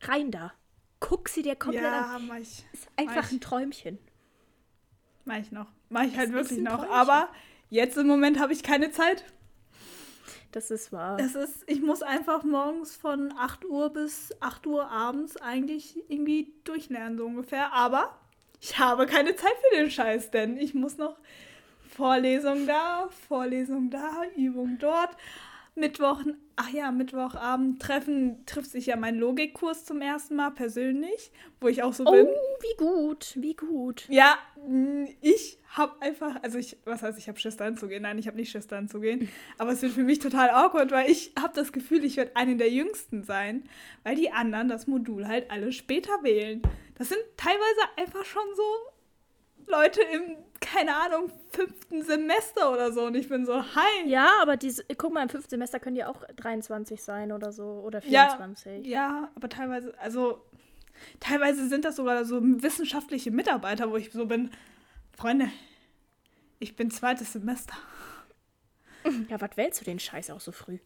rein 0.02 0.30
da. 0.30 0.52
Guck 1.00 1.28
sie 1.28 1.42
dir 1.42 1.56
komplett 1.56 1.82
ja, 1.82 2.16
an. 2.16 2.26
Mach 2.26 2.36
ich, 2.36 2.64
ist 2.72 2.88
einfach 2.96 3.22
mach 3.22 3.32
ein 3.32 3.40
Träumchen. 3.40 3.98
Mach 5.24 5.38
ich 5.38 5.50
noch. 5.50 5.66
Mach 5.88 6.04
ich 6.04 6.16
halt 6.16 6.32
wirklich 6.32 6.60
noch. 6.60 6.78
Träumchen. 6.78 6.94
Aber 6.94 7.28
jetzt 7.68 7.96
im 7.96 8.06
Moment 8.06 8.38
habe 8.38 8.52
ich 8.52 8.62
keine 8.62 8.90
Zeit. 8.92 9.24
Das 10.52 10.70
ist 10.70 10.92
wahr. 10.92 11.16
Das 11.16 11.34
ist, 11.34 11.64
ich 11.66 11.82
muss 11.82 12.02
einfach 12.02 12.44
morgens 12.44 12.96
von 12.96 13.32
8 13.36 13.64
Uhr 13.64 13.90
bis 13.90 14.34
8 14.40 14.66
Uhr 14.66 14.90
abends 14.90 15.36
eigentlich 15.36 16.02
irgendwie 16.08 16.52
durchlernen, 16.64 17.18
so 17.18 17.26
ungefähr. 17.26 17.72
Aber 17.72 18.18
ich 18.60 18.78
habe 18.78 19.06
keine 19.06 19.36
Zeit 19.36 19.54
für 19.68 19.76
den 19.76 19.90
Scheiß, 19.90 20.30
denn 20.30 20.56
ich 20.56 20.74
muss 20.74 20.96
noch 20.98 21.16
Vorlesung 21.88 22.66
da, 22.66 23.08
Vorlesung 23.28 23.90
da, 23.90 24.22
Übung 24.36 24.78
dort. 24.78 25.10
Mittwoch, 25.76 26.22
ach 26.56 26.70
ja, 26.70 26.90
Mittwochabend 26.90 27.80
treffen, 27.80 28.44
trifft 28.46 28.70
sich 28.70 28.86
ja 28.86 28.96
mein 28.96 29.16
Logikkurs 29.16 29.84
zum 29.84 30.00
ersten 30.00 30.36
Mal 30.36 30.50
persönlich, 30.50 31.30
wo 31.60 31.68
ich 31.68 31.82
auch 31.82 31.92
so 31.92 32.04
oh, 32.06 32.10
bin. 32.10 32.26
Oh, 32.26 32.62
wie 32.62 32.76
gut, 32.78 33.34
wie 33.36 33.54
gut. 33.54 34.06
Ja, 34.08 34.38
ich 35.20 35.58
habe 35.68 36.00
einfach, 36.00 36.42
also 36.42 36.56
ich, 36.56 36.78
was 36.84 37.02
heißt, 37.02 37.18
ich 37.18 37.28
habe 37.28 37.38
Schiss 37.38 37.60
anzugehen. 37.60 38.02
Nein, 38.02 38.18
ich 38.18 38.26
habe 38.26 38.38
nicht 38.38 38.50
Schiss 38.50 38.72
anzugehen. 38.72 39.28
Aber 39.58 39.72
es 39.72 39.82
wird 39.82 39.92
für 39.92 40.02
mich 40.02 40.18
total 40.18 40.48
awkward, 40.48 40.90
weil 40.90 41.10
ich 41.10 41.32
habe 41.38 41.52
das 41.54 41.72
Gefühl, 41.72 42.04
ich 42.04 42.16
werde 42.16 42.34
eine 42.36 42.56
der 42.56 42.70
Jüngsten 42.70 43.22
sein, 43.22 43.64
weil 44.02 44.16
die 44.16 44.32
anderen 44.32 44.68
das 44.68 44.86
Modul 44.86 45.28
halt 45.28 45.50
alle 45.50 45.72
später 45.72 46.22
wählen. 46.22 46.62
Das 46.96 47.10
sind 47.10 47.20
teilweise 47.36 47.80
einfach 47.96 48.24
schon 48.24 48.46
so 48.56 48.95
Leute 49.66 50.00
im, 50.02 50.36
keine 50.60 50.94
Ahnung, 50.96 51.30
fünften 51.50 52.02
Semester 52.02 52.72
oder 52.72 52.92
so. 52.92 53.04
Und 53.04 53.14
ich 53.14 53.28
bin 53.28 53.46
so, 53.46 53.62
hi. 53.62 54.08
Ja, 54.08 54.34
aber 54.40 54.56
diese, 54.56 54.84
guck 54.96 55.12
mal, 55.12 55.22
im 55.22 55.28
fünften 55.28 55.50
Semester 55.50 55.80
können 55.80 55.96
die 55.96 56.04
auch 56.04 56.24
23 56.36 57.02
sein 57.02 57.32
oder 57.32 57.52
so. 57.52 57.82
Oder 57.84 58.00
24. 58.00 58.86
Ja, 58.86 58.92
ja 58.92 59.30
aber 59.34 59.48
teilweise, 59.48 59.94
also 59.98 60.42
teilweise 61.20 61.68
sind 61.68 61.84
das 61.84 61.96
sogar 61.96 62.24
so 62.24 62.40
wissenschaftliche 62.42 63.30
Mitarbeiter, 63.30 63.90
wo 63.90 63.96
ich 63.96 64.12
so 64.12 64.26
bin, 64.26 64.50
Freunde, 65.16 65.50
ich 66.58 66.76
bin 66.76 66.90
zweites 66.90 67.32
Semester. 67.32 67.74
Ja, 69.28 69.40
was 69.40 69.56
wählst 69.56 69.80
du 69.80 69.84
den 69.84 70.00
Scheiß 70.00 70.30
auch 70.30 70.40
so 70.40 70.50
früh? 70.50 70.78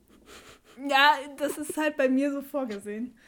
Ja, 0.88 1.14
das 1.38 1.57
ist 1.57 1.75
halt 1.79 1.97
bei 1.97 2.07
mir 2.07 2.31
so 2.31 2.43
vorgesehen. 2.43 3.19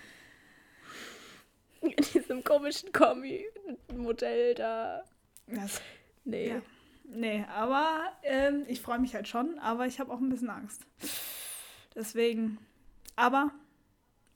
In 1.81 1.97
diesem 1.97 2.45
komischen 2.45 2.93
Kombi-Modell 2.93 4.55
da. 4.55 5.03
Das, 5.47 5.81
nee. 6.25 6.49
Ja. 6.49 6.63
Nee, 7.05 7.45
aber 7.55 8.13
ähm, 8.23 8.65
ich 8.69 8.81
freue 8.81 8.99
mich 8.99 9.15
halt 9.15 9.29
schon, 9.29 9.59
aber 9.59 9.87
ich 9.87 10.01
habe 10.01 10.11
auch 10.13 10.21
ein 10.21 10.31
bisschen 10.31 10.51
Angst. 10.51 10.87
Deswegen. 11.95 12.59
Aber 13.17 13.51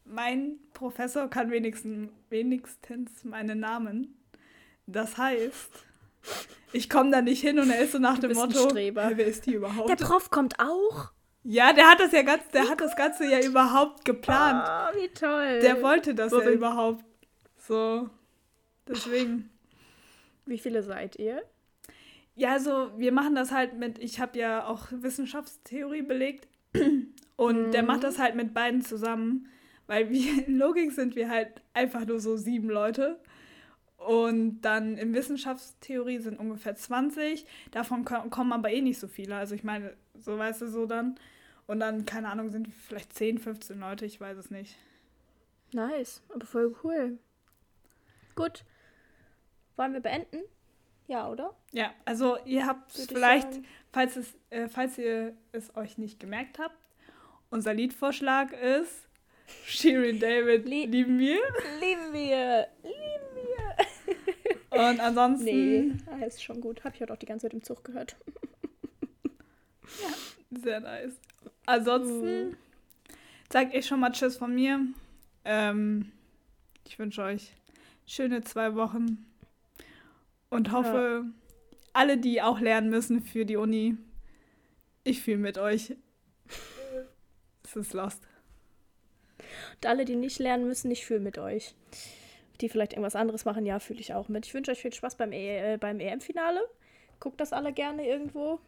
mein 0.05 0.59
Professor 0.75 1.29
kann 1.29 1.51
wenigstens, 1.51 2.11
wenigstens 2.29 3.25
meinen 3.25 3.61
Namen. 3.61 4.15
Das 4.87 5.17
heißt, 5.17 5.71
ich 6.73 6.91
komme 6.91 7.11
da 7.11 7.23
nicht 7.23 7.41
hin 7.41 7.59
und 7.59 7.71
er 7.71 7.81
ist 7.81 7.93
so 7.93 7.99
nach 7.99 8.19
dem 8.19 8.33
Motto, 8.33 8.75
wer 8.75 9.27
ist 9.27 9.47
die 9.47 9.55
überhaupt? 9.55 9.89
Der 9.89 9.97
Prof 9.97 10.31
kommt 10.31 10.61
auch. 10.61 11.13
Ja, 11.45 11.73
der 11.73 11.89
hat 11.89 12.01
das 12.01 12.13
ja 12.13 12.23
ganz, 12.23 12.49
der 12.49 12.69
hat 12.69 12.81
das 12.81 12.97
Ganze 12.97 13.25
ja 13.25 13.41
überhaupt 13.41 14.05
geplant. 14.05 14.69
Oh, 14.69 15.01
wie 15.01 15.09
toll. 15.09 15.61
Der 15.61 15.81
wollte 15.81 16.15
das 16.15 16.33
Worin? 16.33 16.49
ja 16.49 16.53
überhaupt. 16.53 17.05
So. 17.57 18.11
Deswegen. 18.89 19.51
Wie 20.47 20.59
viele 20.59 20.83
seid 20.83 21.17
ihr? 21.17 21.43
Ja, 22.37 22.53
also 22.53 22.91
wir 22.97 23.13
machen 23.13 23.35
das 23.35 23.51
halt 23.51 23.79
mit, 23.79 23.99
ich 23.99 24.21
habe 24.21 24.39
ja 24.39 24.67
auch 24.67 24.89
Wissenschaftstheorie 24.91 26.03
belegt 26.03 26.47
und 27.37 27.67
mhm. 27.69 27.73
der 27.73 27.83
macht 27.83 28.05
das 28.05 28.19
halt 28.19 28.37
mit 28.37 28.55
beiden 28.55 28.83
zusammen, 28.83 29.49
weil 29.87 30.11
wir 30.11 30.47
in 30.47 30.59
Logik 30.59 30.93
sind 30.93 31.17
wir 31.17 31.29
halt 31.29 31.63
einfach 31.75 32.07
nur 32.07 32.21
so 32.21 32.37
sieben 32.37 32.69
Leute 32.69 33.19
und 33.97 34.61
dann 34.61 34.99
in 34.99 35.15
Wissenschaftstheorie 35.15 36.19
sind 36.19 36.39
ungefähr 36.39 36.77
20, 36.77 37.47
davon 37.71 38.05
kommen 38.05 38.53
aber 38.53 38.71
eh 38.71 38.83
nicht 38.83 38.99
so 38.99 39.09
viele, 39.09 39.37
also 39.37 39.55
ich 39.55 39.65
meine, 39.65 39.95
so 40.15 40.37
weißt 40.37 40.61
du 40.61 40.69
so 40.69 40.85
dann 40.85 41.19
und 41.67 41.81
dann, 41.81 42.05
keine 42.05 42.29
Ahnung, 42.29 42.51
sind 42.51 42.69
vielleicht 42.69 43.15
10, 43.15 43.39
15 43.39 43.81
Leute, 43.81 44.05
ich 44.05 44.21
weiß 44.21 44.37
es 44.37 44.51
nicht. 44.51 44.77
Nice, 45.73 46.23
aber 46.33 46.47
voll 46.47 46.77
cool. 46.85 47.19
Gut, 48.35 48.65
wollen 49.77 49.93
wir 49.93 50.01
beenden? 50.01 50.41
Ja, 51.09 51.29
oder? 51.29 51.55
Ja, 51.73 51.93
also 52.05 52.37
ihr 52.45 52.67
habt 52.67 52.91
vielleicht, 52.93 53.49
falls, 53.93 54.17
es, 54.17 54.35
äh, 54.51 54.69
falls 54.69 54.99
ihr 54.99 55.37
es 55.53 55.77
euch 55.77 55.99
nicht 55.99 56.19
gemerkt 56.19 56.59
habt, 56.59 56.77
unser 57.51 57.75
Liedvorschlag 57.75 58.53
ist 58.53 59.07
Shirin 59.65 60.19
David, 60.19 60.67
Lie 60.67 60.87
lieben 60.87 61.19
wir. 61.19 61.39
Lieben 61.81 62.13
wir, 62.13 62.67
lieben 62.83 63.31
wir. 63.35 64.81
Und 64.91 65.01
ansonsten... 65.01 65.45
Nee, 65.45 65.93
ah, 66.07 66.25
ist 66.25 66.43
schon 66.43 66.61
gut. 66.61 66.83
Hab 66.85 66.95
ich 66.95 67.01
heute 67.01 67.13
auch 67.13 67.19
die 67.19 67.27
ganze 67.27 67.47
Zeit 67.47 67.55
im 67.55 67.63
Zug 67.63 67.85
gehört. 67.85 68.17
ja, 70.03 70.59
sehr 70.61 70.81
nice. 70.81 71.15
Ansonsten 71.65 72.49
uh. 72.49 72.55
sag 73.51 73.73
ich 73.75 73.87
schon 73.87 74.01
mal 74.01 74.11
Tschüss 74.11 74.37
von 74.37 74.55
mir. 74.55 74.81
Ähm, 75.45 76.13
ich 76.85 76.99
wünsche 76.99 77.23
euch 77.23 77.53
schöne 78.07 78.43
zwei 78.43 78.75
Wochen 78.75 79.25
und 80.57 80.73
hoffe, 80.73 81.25
ja. 81.25 81.33
alle, 81.93 82.19
die 82.19 82.43
auch 82.43 82.61
lernen 82.61 82.91
müssen 82.91 83.23
für 83.23 83.45
die 83.45 83.57
Uni, 83.57 83.97
ich 85.05 85.23
fühle 85.23 85.39
mit 85.39 85.59
euch. 85.59 85.95
es 87.65 87.77
ist 87.77 87.93
lost. 87.93 88.27
Und 89.77 89.87
alle, 89.87 90.05
die 90.05 90.17
nicht 90.17 90.39
lernen 90.39 90.67
müssen, 90.67 90.91
ich 90.91 91.07
fühle 91.07 91.21
mit 91.21 91.39
euch. 91.39 91.75
Die 92.61 92.69
vielleicht 92.69 92.95
irgendwas 92.95 93.17
anderes 93.17 93.45
machen, 93.45 93.67
ja, 93.67 93.79
fühle 93.79 94.01
ich 94.01 94.15
auch 94.15 94.29
mit. 94.29 94.47
Ich 94.47 94.55
wünsche 94.55 94.73
euch 94.73 94.81
viel 94.81 94.93
Spaß 94.93 95.17
beim, 95.17 95.33
e 95.33 95.75
äh, 95.75 95.77
beim 95.79 96.01
EM-Finale. 96.01 96.61
Guckt 97.21 97.41
das 97.41 97.53
alle 97.53 97.73
gerne 97.73 98.07
irgendwo. 98.07 98.61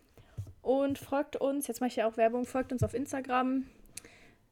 Und 0.63 0.99
folgt 0.99 1.37
uns, 1.37 1.67
jetzt 1.67 1.81
mache 1.81 1.89
ich 1.89 1.97
ja 1.97 2.07
auch 2.07 2.17
Werbung, 2.17 2.45
folgt 2.45 2.73
uns 2.73 2.83
auf 2.83 2.95
Instagram. 2.95 3.65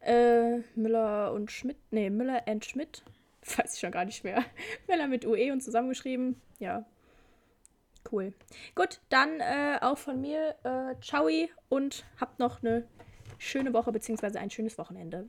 Äh, 0.01 0.59
Müller 0.75 1.33
und 1.33 1.51
Schmidt, 1.51 1.77
nee, 1.90 2.11
Müller 2.11 2.49
and 2.49 2.64
Schmidt. 2.64 3.03
Weiß 3.57 3.75
ich 3.75 3.81
schon 3.81 3.90
gar 3.92 4.05
nicht 4.05 4.25
mehr. 4.25 4.44
Müller 4.88 5.09
mit 5.09 5.27
UE 5.27 5.53
und 5.53 5.62
zusammengeschrieben. 5.62 6.40
Ja, 6.59 6.85
Cool. 8.10 8.32
Gut, 8.74 9.00
dann 9.08 9.40
äh, 9.40 9.78
auch 9.80 9.98
von 9.98 10.20
mir, 10.20 10.54
äh, 10.62 10.94
ciao 11.00 11.28
und 11.68 12.04
habt 12.20 12.38
noch 12.38 12.62
eine 12.62 12.86
schöne 13.38 13.72
Woche 13.72 13.92
bzw. 13.92 14.38
ein 14.38 14.50
schönes 14.50 14.78
Wochenende. 14.78 15.28